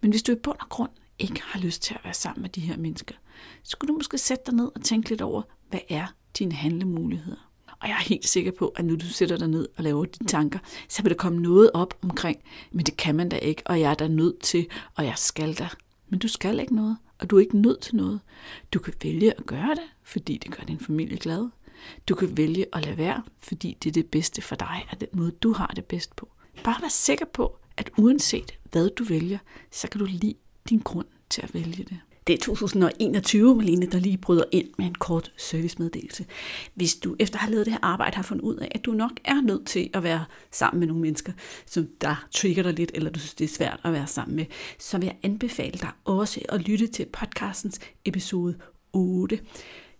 Men 0.00 0.10
hvis 0.10 0.22
du 0.22 0.32
i 0.32 0.36
bund 0.42 0.58
og 0.60 0.68
grund 0.68 0.90
ikke 1.18 1.42
har 1.44 1.60
lyst 1.60 1.82
til 1.82 1.94
at 1.94 2.04
være 2.04 2.14
sammen 2.14 2.42
med 2.42 2.50
de 2.50 2.60
her 2.60 2.76
mennesker, 2.76 3.14
så 3.62 3.70
skulle 3.70 3.88
du 3.88 3.94
måske 3.94 4.18
sætte 4.18 4.42
dig 4.46 4.54
ned 4.54 4.70
og 4.74 4.82
tænke 4.82 5.08
lidt 5.08 5.20
over, 5.20 5.42
hvad 5.70 5.80
er 5.88 6.06
dine 6.38 6.54
handlemuligheder? 6.54 7.45
Og 7.80 7.88
jeg 7.88 7.94
er 7.94 8.02
helt 8.02 8.28
sikker 8.28 8.52
på, 8.52 8.68
at 8.68 8.84
nu 8.84 8.94
du 8.94 9.06
sætter 9.06 9.36
dig 9.36 9.48
ned 9.48 9.68
og 9.76 9.84
laver 9.84 10.04
dine 10.04 10.28
tanker, 10.28 10.58
så 10.88 11.02
vil 11.02 11.10
der 11.10 11.16
komme 11.16 11.40
noget 11.40 11.70
op 11.74 11.94
omkring, 12.02 12.38
men 12.72 12.86
det 12.86 12.96
kan 12.96 13.14
man 13.14 13.28
da 13.28 13.36
ikke, 13.36 13.62
og 13.66 13.80
jeg 13.80 13.90
er 13.90 13.94
da 13.94 14.08
nødt 14.08 14.40
til, 14.40 14.66
og 14.94 15.04
jeg 15.04 15.14
skal 15.16 15.54
da. 15.54 15.68
Men 16.08 16.18
du 16.18 16.28
skal 16.28 16.60
ikke 16.60 16.74
noget, 16.74 16.96
og 17.18 17.30
du 17.30 17.36
er 17.36 17.40
ikke 17.40 17.58
nødt 17.58 17.80
til 17.80 17.96
noget. 17.96 18.20
Du 18.74 18.78
kan 18.78 18.94
vælge 19.02 19.38
at 19.38 19.46
gøre 19.46 19.70
det, 19.70 19.84
fordi 20.02 20.36
det 20.36 20.56
gør 20.56 20.62
din 20.62 20.80
familie 20.80 21.16
glad. 21.16 21.48
Du 22.08 22.14
kan 22.14 22.36
vælge 22.36 22.66
at 22.72 22.84
lade 22.84 22.96
være, 22.96 23.22
fordi 23.40 23.76
det 23.82 23.88
er 23.88 23.92
det 23.92 24.06
bedste 24.06 24.42
for 24.42 24.56
dig, 24.56 24.86
og 24.90 25.00
den 25.00 25.08
måde, 25.12 25.30
du 25.30 25.52
har 25.52 25.72
det 25.76 25.84
bedst 25.84 26.16
på. 26.16 26.28
Bare 26.64 26.82
vær 26.82 26.88
sikker 26.88 27.26
på, 27.32 27.58
at 27.76 27.90
uanset 27.98 28.58
hvad 28.72 28.90
du 28.90 29.04
vælger, 29.04 29.38
så 29.70 29.88
kan 29.88 29.98
du 29.98 30.04
lide 30.04 30.34
din 30.68 30.78
grund 30.78 31.06
til 31.30 31.42
at 31.42 31.54
vælge 31.54 31.84
det. 31.84 32.00
Det 32.26 32.34
er 32.34 32.38
2021, 32.38 33.56
Malene, 33.56 33.86
der 33.86 33.98
lige 33.98 34.18
bryder 34.18 34.44
ind 34.52 34.68
med 34.78 34.86
en 34.86 34.94
kort 34.94 35.32
servicemeddelelse. 35.36 36.26
Hvis 36.74 36.94
du 36.94 37.16
efter 37.18 37.36
at 37.36 37.40
have 37.40 37.50
lavet 37.50 37.66
det 37.66 37.72
her 37.72 37.80
arbejde 37.82 38.16
har 38.16 38.22
fundet 38.22 38.44
ud 38.44 38.56
af, 38.56 38.68
at 38.70 38.84
du 38.84 38.92
nok 38.92 39.10
er 39.24 39.40
nødt 39.40 39.66
til 39.66 39.90
at 39.94 40.02
være 40.02 40.24
sammen 40.52 40.80
med 40.80 40.86
nogle 40.86 41.02
mennesker, 41.02 41.32
som 41.66 41.88
der 42.00 42.26
trigger 42.30 42.62
dig 42.62 42.72
lidt, 42.72 42.90
eller 42.94 43.10
du 43.10 43.18
synes, 43.18 43.34
det 43.34 43.44
er 43.44 43.48
svært 43.48 43.80
at 43.84 43.92
være 43.92 44.06
sammen 44.06 44.36
med, 44.36 44.44
så 44.78 44.98
vil 44.98 45.06
jeg 45.06 45.16
anbefale 45.22 45.78
dig 45.80 45.90
også 46.04 46.40
at 46.48 46.68
lytte 46.68 46.86
til 46.86 47.06
podcastens 47.12 47.80
episode 48.04 48.54
8. 48.92 49.38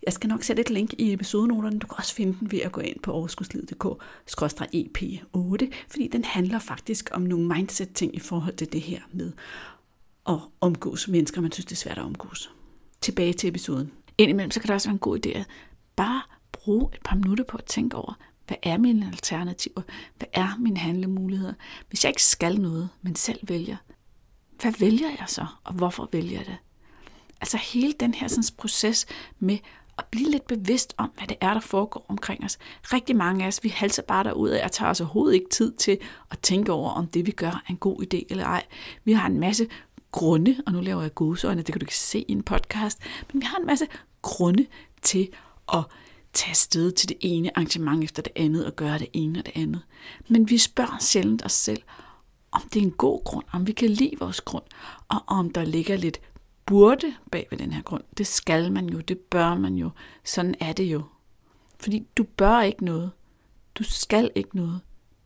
Jeg 0.06 0.12
skal 0.12 0.28
nok 0.28 0.42
sætte 0.42 0.61
et 0.61 0.71
link 0.71 0.92
i 0.99 1.12
episodenoterne. 1.12 1.78
Du 1.78 1.87
kan 1.87 1.97
også 1.99 2.14
finde 2.14 2.37
den 2.40 2.52
ved 2.52 2.61
at 2.61 2.73
gå 2.73 2.80
ind 2.80 3.00
på 3.02 3.12
overskudslivet.dk-ep8, 3.12 5.64
e 5.64 5.71
fordi 5.88 6.09
den 6.12 6.25
handler 6.25 6.59
faktisk 6.59 7.11
om 7.12 7.23
nogle 7.23 7.49
mindset-ting 7.49 8.16
i 8.16 8.18
forhold 8.18 8.56
til 8.56 8.73
det 8.73 8.80
her 8.80 9.00
med 9.12 9.33
at 10.28 10.38
omgås 10.61 11.09
mennesker, 11.09 11.40
man 11.40 11.52
synes, 11.52 11.66
det 11.66 11.73
er 11.73 11.76
svært 11.76 11.99
at 11.99 12.04
omgås. 12.04 12.50
Tilbage 13.00 13.33
til 13.33 13.49
episoden. 13.49 13.92
Indimellem 14.18 14.50
så 14.50 14.61
kan 14.61 14.68
det 14.68 14.75
også 14.75 14.88
være 14.88 14.95
en 14.95 14.99
god 14.99 15.26
idé 15.26 15.28
at 15.38 15.47
bare 15.97 16.23
bruge 16.52 16.90
et 16.95 17.00
par 17.04 17.16
minutter 17.16 17.45
på 17.45 17.56
at 17.56 17.64
tænke 17.64 17.97
over, 17.97 18.14
hvad 18.47 18.56
er 18.62 18.78
mine 18.78 19.06
alternativer? 19.06 19.83
Hvad 20.16 20.28
er 20.33 20.56
mine 20.59 20.78
handlemuligheder? 20.78 21.52
Hvis 21.88 22.04
jeg 22.04 22.11
ikke 22.11 22.23
skal 22.23 22.61
noget, 22.61 22.88
men 23.02 23.16
selv 23.16 23.38
vælger, 23.42 23.76
hvad 24.62 24.73
vælger 24.78 25.09
jeg 25.09 25.25
så, 25.26 25.47
og 25.64 25.75
hvorfor 25.75 26.09
vælger 26.12 26.38
jeg 26.38 26.47
det? 26.47 26.56
Altså 27.40 27.56
hele 27.56 27.92
den 28.00 28.14
her 28.14 28.28
sådan, 28.28 28.45
proces 28.59 29.06
med 29.38 29.59
at 29.99 30.04
blive 30.10 30.30
lidt 30.30 30.47
bevidst 30.47 30.95
om, 30.97 31.12
hvad 31.17 31.26
det 31.26 31.36
er, 31.41 31.52
der 31.52 31.60
foregår 31.60 32.06
omkring 32.08 32.45
os. 32.45 32.58
Rigtig 32.82 33.17
mange 33.17 33.45
af 33.45 33.49
os, 33.49 33.65
vi 33.65 33.69
halser 33.69 34.02
bare 34.02 34.25
derud 34.25 34.49
af, 34.49 34.65
og 34.65 34.73
tager 34.73 34.91
os 34.91 35.00
overhovedet 35.00 35.34
ikke 35.34 35.50
tid 35.50 35.73
til 35.73 35.99
at 36.30 36.39
tænke 36.39 36.73
over, 36.73 36.91
om 36.91 37.06
det 37.06 37.26
vi 37.26 37.30
gør 37.30 37.47
er 37.50 37.71
en 37.71 37.76
god 37.76 38.02
idé 38.02 38.26
eller 38.30 38.45
ej. 38.45 38.65
Vi 39.04 39.12
har 39.12 39.26
en 39.26 39.41
masse 39.41 39.67
grunde, 40.17 40.57
og 40.67 40.73
nu 40.73 40.81
laver 40.81 41.02
jeg 41.02 41.15
godsøjne, 41.15 41.63
det 41.63 41.73
kan 41.73 41.81
du 41.81 41.85
ikke 41.85 41.99
se 41.99 42.19
i 42.29 42.33
en 42.33 42.43
podcast, 42.43 42.99
men 43.33 43.41
vi 43.41 43.47
har 43.47 43.59
en 43.59 43.67
masse 43.67 43.87
grunde 44.23 44.67
til 45.02 45.29
at 45.73 45.85
tage 46.33 46.55
sted 46.55 46.93
til 46.93 47.09
det 47.09 47.17
ene 47.21 47.57
arrangement 47.57 48.05
efter 48.05 48.23
det 48.23 48.33
andet 48.37 48.67
og 48.67 48.76
gøre 48.76 48.99
det 48.99 49.09
ene 49.13 49.39
og 49.39 49.47
det 49.47 49.52
andet. 49.57 49.83
Men 50.29 50.50
vi 50.50 50.59
spørger 50.59 50.99
sjældent 51.00 51.45
os 51.45 51.52
selv, 51.52 51.83
om 52.52 52.63
det 52.73 52.81
er 52.83 52.85
en 52.85 52.91
god 52.91 53.25
grund, 53.25 53.45
om 53.52 53.67
vi 53.67 53.73
kan 53.73 53.91
lide 53.91 54.17
vores 54.21 54.41
grund, 54.41 54.65
og 55.09 55.23
om 55.26 55.50
der 55.50 55.65
ligger 55.65 55.97
lidt 55.97 56.21
burde 56.67 57.15
bag 57.33 57.47
ved 57.50 57.59
den 57.59 57.73
her 57.73 57.83
grund. 57.83 58.02
Det 58.19 58.26
skal 58.26 58.73
man 58.73 58.89
jo, 58.89 59.00
det 59.00 59.19
bør 59.19 59.55
man 59.55 59.75
jo, 59.75 59.91
sådan 60.25 60.55
er 60.61 60.73
det 60.73 60.85
jo. 60.85 61.02
Fordi 61.81 62.07
du 62.17 62.25
bør 62.25 62.61
ikke 62.61 62.85
noget, 62.85 63.11
du 63.75 63.85
skal 63.85 64.31
ikke 64.35 64.57
noget, 64.57 64.81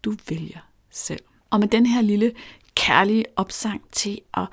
du 0.05 0.15
vælger 0.29 0.61
selv. 0.91 1.21
Og 1.51 1.61
med 1.61 1.69
den 1.69 1.87
her 1.87 2.03
lille 2.03 2.33
kærlige 2.75 3.25
opsang 3.37 3.83
til 3.93 4.21
at, 4.35 4.47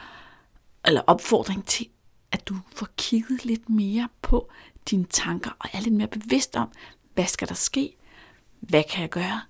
eller 0.87 1.01
opfordring 1.07 1.65
til, 1.65 1.87
at 2.31 2.47
du 2.47 2.55
får 2.75 2.87
kigget 2.97 3.45
lidt 3.45 3.69
mere 3.69 4.09
på 4.21 4.49
dine 4.89 5.05
tanker 5.05 5.51
og 5.59 5.69
er 5.73 5.79
lidt 5.81 5.95
mere 5.95 6.07
bevidst 6.07 6.55
om, 6.55 6.71
hvad 7.13 7.25
skal 7.25 7.47
der 7.47 7.55
ske? 7.55 7.95
Hvad 8.59 8.83
kan 8.89 9.01
jeg 9.01 9.09
gøre? 9.09 9.41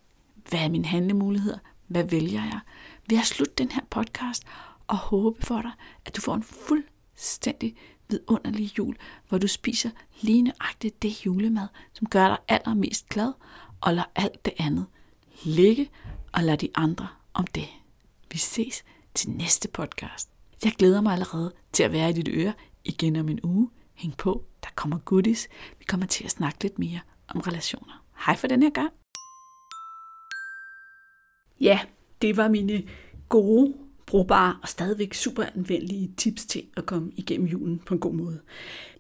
Hvad 0.49 0.59
er 0.59 0.69
mine 0.69 0.85
handlemuligheder? 0.85 1.57
Hvad 1.87 2.03
vælger 2.03 2.43
jeg? 2.43 2.59
Vi 3.07 3.15
jeg 3.15 3.25
slutte 3.25 3.53
den 3.57 3.71
her 3.71 3.81
podcast 3.89 4.43
og 4.87 4.97
håbe 4.97 5.45
for 5.45 5.61
dig, 5.61 5.71
at 6.05 6.15
du 6.15 6.21
får 6.21 6.35
en 6.35 6.43
fuldstændig 6.43 7.75
vidunderlig 8.09 8.77
jul, 8.77 8.95
hvor 9.29 9.37
du 9.37 9.47
spiser 9.47 9.89
lige 10.21 10.41
nøjagtigt 10.41 11.01
det 11.01 11.25
julemad, 11.25 11.67
som 11.93 12.07
gør 12.07 12.27
dig 12.27 12.37
allermest 12.47 13.09
glad, 13.09 13.33
og 13.81 13.93
lader 13.93 14.07
alt 14.15 14.45
det 14.45 14.53
andet 14.57 14.85
ligge, 15.43 15.89
og 16.33 16.43
lad 16.43 16.57
de 16.57 16.69
andre 16.75 17.07
om 17.33 17.47
det. 17.47 17.67
Vi 18.31 18.37
ses 18.37 18.83
til 19.13 19.29
næste 19.29 19.67
podcast. 19.67 20.36
Jeg 20.63 20.73
glæder 20.77 21.01
mig 21.01 21.13
allerede 21.13 21.53
til 21.71 21.83
at 21.83 21.91
være 21.91 22.09
i 22.09 22.13
dit 22.13 22.29
øre 22.31 22.53
igen 22.85 23.15
om 23.15 23.29
en 23.29 23.39
uge. 23.43 23.69
Hæng 23.93 24.17
på, 24.17 24.45
der 24.63 24.69
kommer 24.75 24.97
goodies. 24.97 25.47
Vi 25.79 25.85
kommer 25.85 26.05
til 26.05 26.23
at 26.23 26.31
snakke 26.31 26.63
lidt 26.63 26.79
mere 26.79 26.99
om 27.27 27.39
relationer. 27.39 28.03
Hej 28.25 28.35
for 28.35 28.47
den 28.47 28.63
her 28.63 28.69
gang. 28.69 28.89
Ja, 31.61 31.79
det 32.21 32.37
var 32.37 32.47
mine 32.47 32.83
gode, 33.29 33.73
brugbare 34.05 34.57
og 34.61 34.69
stadigvæk 34.69 35.13
super 35.13 35.43
anvendelige 35.55 36.13
tips 36.17 36.45
til 36.45 36.63
at 36.77 36.85
komme 36.85 37.11
igennem 37.15 37.47
julen 37.47 37.79
på 37.79 37.93
en 37.93 37.99
god 37.99 38.13
måde. 38.13 38.39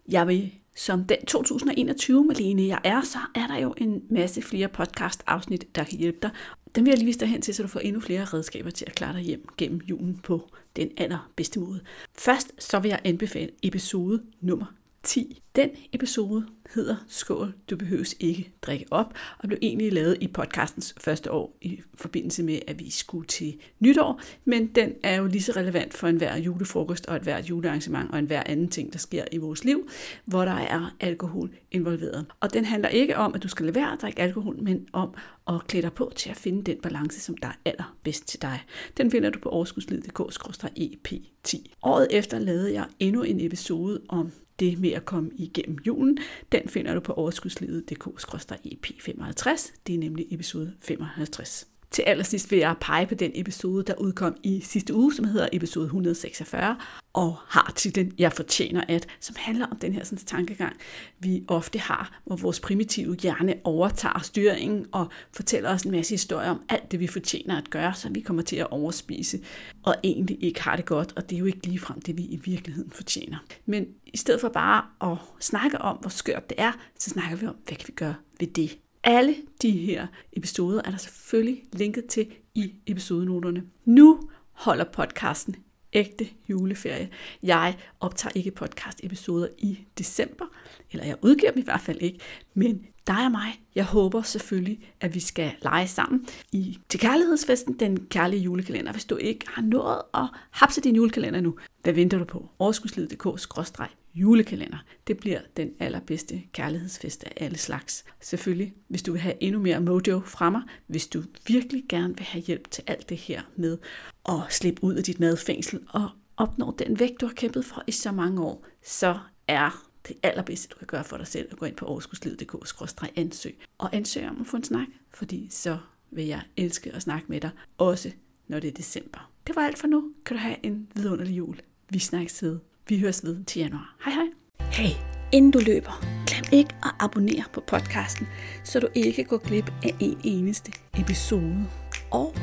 Jeg 0.07 0.27
vil 0.27 0.51
som 0.77 1.03
den 1.03 1.25
2021 1.25 2.25
Malene 2.25 2.63
jeg 2.67 2.79
er, 2.83 3.01
så 3.01 3.17
er 3.35 3.47
der 3.47 3.57
jo 3.57 3.73
en 3.77 4.03
masse 4.09 4.41
flere 4.41 4.67
podcast 4.67 5.23
afsnit, 5.27 5.75
der 5.75 5.83
kan 5.83 5.97
hjælpe 5.99 6.17
dig. 6.21 6.29
Den 6.75 6.85
vil 6.85 6.91
jeg 6.91 6.97
lige 6.97 7.05
vise 7.05 7.19
dig 7.19 7.27
hen 7.27 7.41
til, 7.41 7.53
så 7.53 7.63
du 7.63 7.67
får 7.67 7.79
endnu 7.79 8.01
flere 8.01 8.25
redskaber 8.25 8.69
til 8.69 8.85
at 8.87 8.95
klare 8.95 9.13
dig 9.13 9.21
hjem 9.21 9.47
gennem 9.57 9.81
julen 9.81 10.19
på 10.23 10.49
den 10.77 10.91
allerbedste 10.97 11.59
måde. 11.59 11.81
Først 12.17 12.63
så 12.63 12.79
vil 12.79 12.89
jeg 12.89 12.99
anbefale 13.03 13.49
episode 13.63 14.23
nummer 14.41 14.65
10. 15.03 15.41
Den 15.57 15.69
episode 15.93 16.45
hedder 16.75 16.95
Skål, 17.07 17.53
du 17.69 17.77
behøves 17.77 18.15
ikke 18.19 18.51
drikke 18.61 18.85
op, 18.91 19.13
og 19.39 19.47
blev 19.47 19.59
egentlig 19.61 19.93
lavet 19.93 20.17
i 20.21 20.27
podcastens 20.27 20.95
første 20.99 21.31
år 21.31 21.57
i 21.61 21.81
forbindelse 21.95 22.43
med, 22.43 22.59
at 22.67 22.79
vi 22.79 22.89
skulle 22.89 23.27
til 23.27 23.57
nytår, 23.79 24.21
men 24.45 24.67
den 24.67 24.93
er 25.03 25.15
jo 25.15 25.25
lige 25.25 25.41
så 25.41 25.53
relevant 25.55 25.93
for 25.93 26.07
enhver 26.07 26.37
julefrokost 26.37 27.05
og 27.05 27.15
et 27.15 27.49
julearrangement 27.49 28.11
og 28.11 28.19
enhver 28.19 28.43
anden 28.45 28.67
ting, 28.67 28.93
der 28.93 28.99
sker 28.99 29.23
i 29.31 29.37
vores 29.37 29.63
liv, 29.63 29.89
hvor 30.25 30.45
der 30.45 30.51
er 30.51 30.95
alkohol 30.99 31.49
involveret. 31.71 32.25
Og 32.39 32.53
den 32.53 32.65
handler 32.65 32.89
ikke 32.89 33.17
om, 33.17 33.33
at 33.33 33.43
du 33.43 33.47
skal 33.47 33.65
lade 33.65 33.75
være 33.75 33.93
at 33.93 34.01
drikke 34.01 34.21
alkohol, 34.21 34.63
men 34.63 34.87
om 34.93 35.13
at 35.47 35.67
klæde 35.67 35.81
dig 35.81 35.93
på 35.93 36.11
til 36.15 36.29
at 36.29 36.37
finde 36.37 36.63
den 36.63 36.77
balance, 36.81 37.19
som 37.19 37.37
der 37.37 37.47
er 37.47 37.53
allerbedst 37.65 38.27
til 38.27 38.41
dig. 38.41 38.59
Den 38.97 39.11
finder 39.11 39.29
du 39.29 39.39
på 39.39 39.49
overskudslivet.dk-ep10. 39.49 41.65
Året 41.83 42.07
efter 42.11 42.39
lavede 42.39 42.73
jeg 42.73 42.85
endnu 42.99 43.23
en 43.23 43.39
episode 43.39 44.01
om 44.09 44.31
det 44.59 44.79
med 44.79 44.91
at 44.91 45.05
komme 45.05 45.31
igennem 45.47 45.77
julen, 45.87 46.17
den 46.51 46.69
finder 46.69 46.93
du 46.93 46.99
på 46.99 47.13
overskudslivet.dk-ep55. 47.13 49.71
Det 49.87 49.95
er 49.95 49.99
nemlig 49.99 50.27
episode 50.31 50.73
55. 50.81 51.67
Til 51.91 52.01
allersidst 52.01 52.51
vil 52.51 52.59
jeg 52.59 52.75
pege 52.81 53.07
på 53.07 53.15
den 53.15 53.31
episode, 53.35 53.83
der 53.83 53.93
udkom 53.95 54.35
i 54.43 54.61
sidste 54.61 54.93
uge, 54.93 55.13
som 55.13 55.25
hedder 55.25 55.47
episode 55.53 55.85
146, 55.85 56.77
og 57.13 57.35
har 57.47 57.73
titlen 57.75 58.13
Jeg 58.17 58.33
fortjener 58.33 58.83
at, 58.87 59.07
som 59.19 59.35
handler 59.39 59.67
om 59.67 59.77
den 59.77 59.93
her 59.93 60.03
sådan, 60.03 60.25
tankegang, 60.25 60.75
vi 61.19 61.43
ofte 61.47 61.79
har, 61.79 62.21
hvor 62.25 62.35
vores 62.35 62.59
primitive 62.59 63.15
hjerne 63.15 63.55
overtager 63.63 64.19
styringen 64.19 64.85
og 64.91 65.07
fortæller 65.33 65.69
os 65.73 65.81
en 65.81 65.91
masse 65.91 66.13
historier 66.13 66.49
om 66.49 66.61
alt 66.69 66.91
det, 66.91 66.99
vi 66.99 67.07
fortjener 67.07 67.57
at 67.57 67.69
gøre, 67.69 67.93
så 67.93 68.09
vi 68.09 68.21
kommer 68.21 68.43
til 68.43 68.55
at 68.55 68.71
overspise 68.71 69.39
og 69.83 69.95
egentlig 70.03 70.43
ikke 70.43 70.61
har 70.61 70.75
det 70.75 70.85
godt, 70.85 71.13
og 71.15 71.29
det 71.29 71.35
er 71.35 71.39
jo 71.39 71.45
ikke 71.45 71.67
ligefrem 71.67 72.01
det, 72.01 72.17
vi 72.17 72.23
i 72.23 72.39
virkeligheden 72.43 72.91
fortjener. 72.91 73.37
Men 73.65 73.85
i 74.05 74.17
stedet 74.17 74.41
for 74.41 74.49
bare 74.49 75.11
at 75.11 75.17
snakke 75.39 75.81
om, 75.81 75.97
hvor 75.97 76.09
skørt 76.09 76.49
det 76.49 76.55
er, 76.59 76.71
så 76.99 77.09
snakker 77.09 77.35
vi 77.35 77.47
om, 77.47 77.55
hvad 77.65 77.75
kan 77.77 77.87
vi 77.87 77.93
gøre 77.93 78.15
ved 78.39 78.47
det 78.47 78.77
alle 79.09 79.35
de 79.61 79.71
her 79.71 80.07
episoder 80.33 80.81
er 80.85 80.89
der 80.89 80.97
selvfølgelig 80.97 81.63
linket 81.73 82.05
til 82.05 82.27
i 82.55 82.73
episodenoterne. 82.87 83.63
Nu 83.85 84.29
holder 84.51 84.83
podcasten 84.83 85.55
ægte 85.93 86.27
juleferie. 86.49 87.09
Jeg 87.43 87.77
optager 87.99 88.31
ikke 88.35 88.51
podcast-episoder 88.51 89.47
i 89.57 89.79
december, 89.97 90.45
eller 90.91 91.05
jeg 91.05 91.15
udgiver 91.21 91.51
dem 91.51 91.61
i 91.61 91.63
hvert 91.63 91.81
fald 91.81 92.01
ikke, 92.01 92.19
men 92.53 92.85
dig 93.07 93.25
og 93.25 93.31
mig, 93.31 93.61
jeg 93.75 93.85
håber 93.85 94.21
selvfølgelig, 94.21 94.79
at 95.01 95.15
vi 95.15 95.19
skal 95.19 95.51
lege 95.61 95.87
sammen 95.87 96.27
i 96.51 96.77
til 96.89 96.99
kærlighedsfesten, 96.99 97.79
den 97.79 98.07
kærlige 98.09 98.41
julekalender. 98.41 98.91
Hvis 98.91 99.05
du 99.05 99.15
ikke 99.15 99.45
har 99.49 99.61
nået 99.61 100.01
at 100.13 100.27
hapse 100.51 100.81
din 100.81 100.95
julekalender 100.95 101.41
nu, 101.41 101.55
hvad 101.83 101.93
venter 101.93 102.17
du 102.17 102.25
på? 102.25 102.49
Overskudslivet.dk-julekalender. 102.59 104.77
Det 105.07 105.17
bliver 105.17 105.39
den 105.57 105.69
allerbedste 105.79 106.41
kærlighedsfest 106.53 107.23
af 107.23 107.31
alle 107.37 107.57
slags. 107.57 108.05
Selvfølgelig, 108.21 108.73
hvis 108.87 109.03
du 109.03 109.11
vil 109.11 109.21
have 109.21 109.43
endnu 109.43 109.61
mere 109.61 109.81
mojo 109.81 110.21
fra 110.25 110.49
mig, 110.49 110.61
hvis 110.87 111.07
du 111.07 111.23
virkelig 111.47 111.83
gerne 111.89 112.17
vil 112.17 112.25
have 112.25 112.41
hjælp 112.41 112.71
til 112.71 112.83
alt 112.87 113.09
det 113.09 113.17
her 113.17 113.41
med 113.55 113.77
at 114.27 114.39
slippe 114.49 114.83
ud 114.83 114.93
af 114.93 115.03
dit 115.03 115.19
madfængsel 115.19 115.79
og 115.89 116.09
opnå 116.37 116.75
den 116.79 116.99
vægt, 116.99 117.21
du 117.21 117.25
har 117.25 117.33
kæmpet 117.33 117.65
for 117.65 117.83
i 117.87 117.91
så 117.91 118.11
mange 118.11 118.41
år, 118.41 118.65
så 118.83 119.19
er 119.47 119.87
det 120.07 120.15
allerbedste, 120.23 120.67
du 120.67 120.77
kan 120.77 120.87
gøre 120.87 121.03
for 121.03 121.17
dig 121.17 121.27
selv, 121.27 121.47
at 121.51 121.57
gå 121.57 121.65
ind 121.65 121.75
på 121.75 121.85
overskudslivet.dk-ansøg 121.85 123.57
og 123.77 123.95
ansøg 123.95 124.29
om 124.29 124.41
at 124.41 124.47
få 124.47 124.57
en 124.57 124.63
snak, 124.63 124.87
fordi 125.13 125.47
så 125.51 125.77
vil 126.11 126.25
jeg 126.25 126.41
elske 126.57 126.95
at 126.95 127.01
snakke 127.01 127.25
med 127.29 127.41
dig, 127.41 127.49
også 127.77 128.11
når 128.47 128.59
det 128.59 128.67
er 128.67 128.71
december. 128.71 129.31
Det 129.47 129.55
var 129.55 129.61
alt 129.61 129.77
for 129.77 129.87
nu. 129.87 130.11
Kan 130.25 130.35
du 130.35 130.41
have 130.41 130.55
en 130.63 130.87
vidunderlig 130.95 131.37
jul. 131.37 131.59
Vi 131.89 131.99
snakkes 131.99 132.43
ved. 132.43 132.59
Vi 132.87 132.99
høres 132.99 133.23
ved 133.23 133.43
til 133.43 133.59
januar. 133.59 133.95
Hej 134.05 134.13
hej. 134.13 134.27
Hey, 134.71 134.95
inden 135.33 135.51
du 135.51 135.59
løber, 135.59 136.03
glem 136.27 136.59
ikke 136.59 136.75
at 136.83 136.91
abonnere 136.99 137.43
på 137.53 137.61
podcasten, 137.67 138.27
så 138.63 138.79
du 138.79 138.87
ikke 138.95 139.23
går 139.23 139.37
glip 139.37 139.71
af 139.83 139.95
en 139.99 140.17
eneste 140.23 140.71
episode. 140.99 141.65
Og 142.11 142.35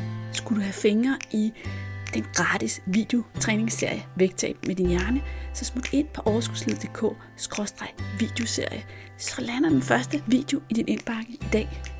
skulle 0.44 0.60
du 0.60 0.62
have 0.62 0.72
fingre 0.72 1.18
i 1.30 1.52
den 2.14 2.24
gratis 2.34 2.82
videotræningsserie 2.86 4.06
Vægtab 4.16 4.56
med 4.66 4.74
din 4.74 4.88
hjerne, 4.88 5.22
så 5.52 5.64
smut 5.64 5.92
ind 5.92 6.06
på 6.14 6.22
overskudslivet.dk-videoserie, 6.24 8.84
så 9.18 9.40
lander 9.40 9.68
den 9.68 9.82
første 9.82 10.22
video 10.26 10.60
i 10.70 10.74
din 10.74 10.88
indbakke 10.88 11.32
i 11.32 11.40
dag. 11.52 11.93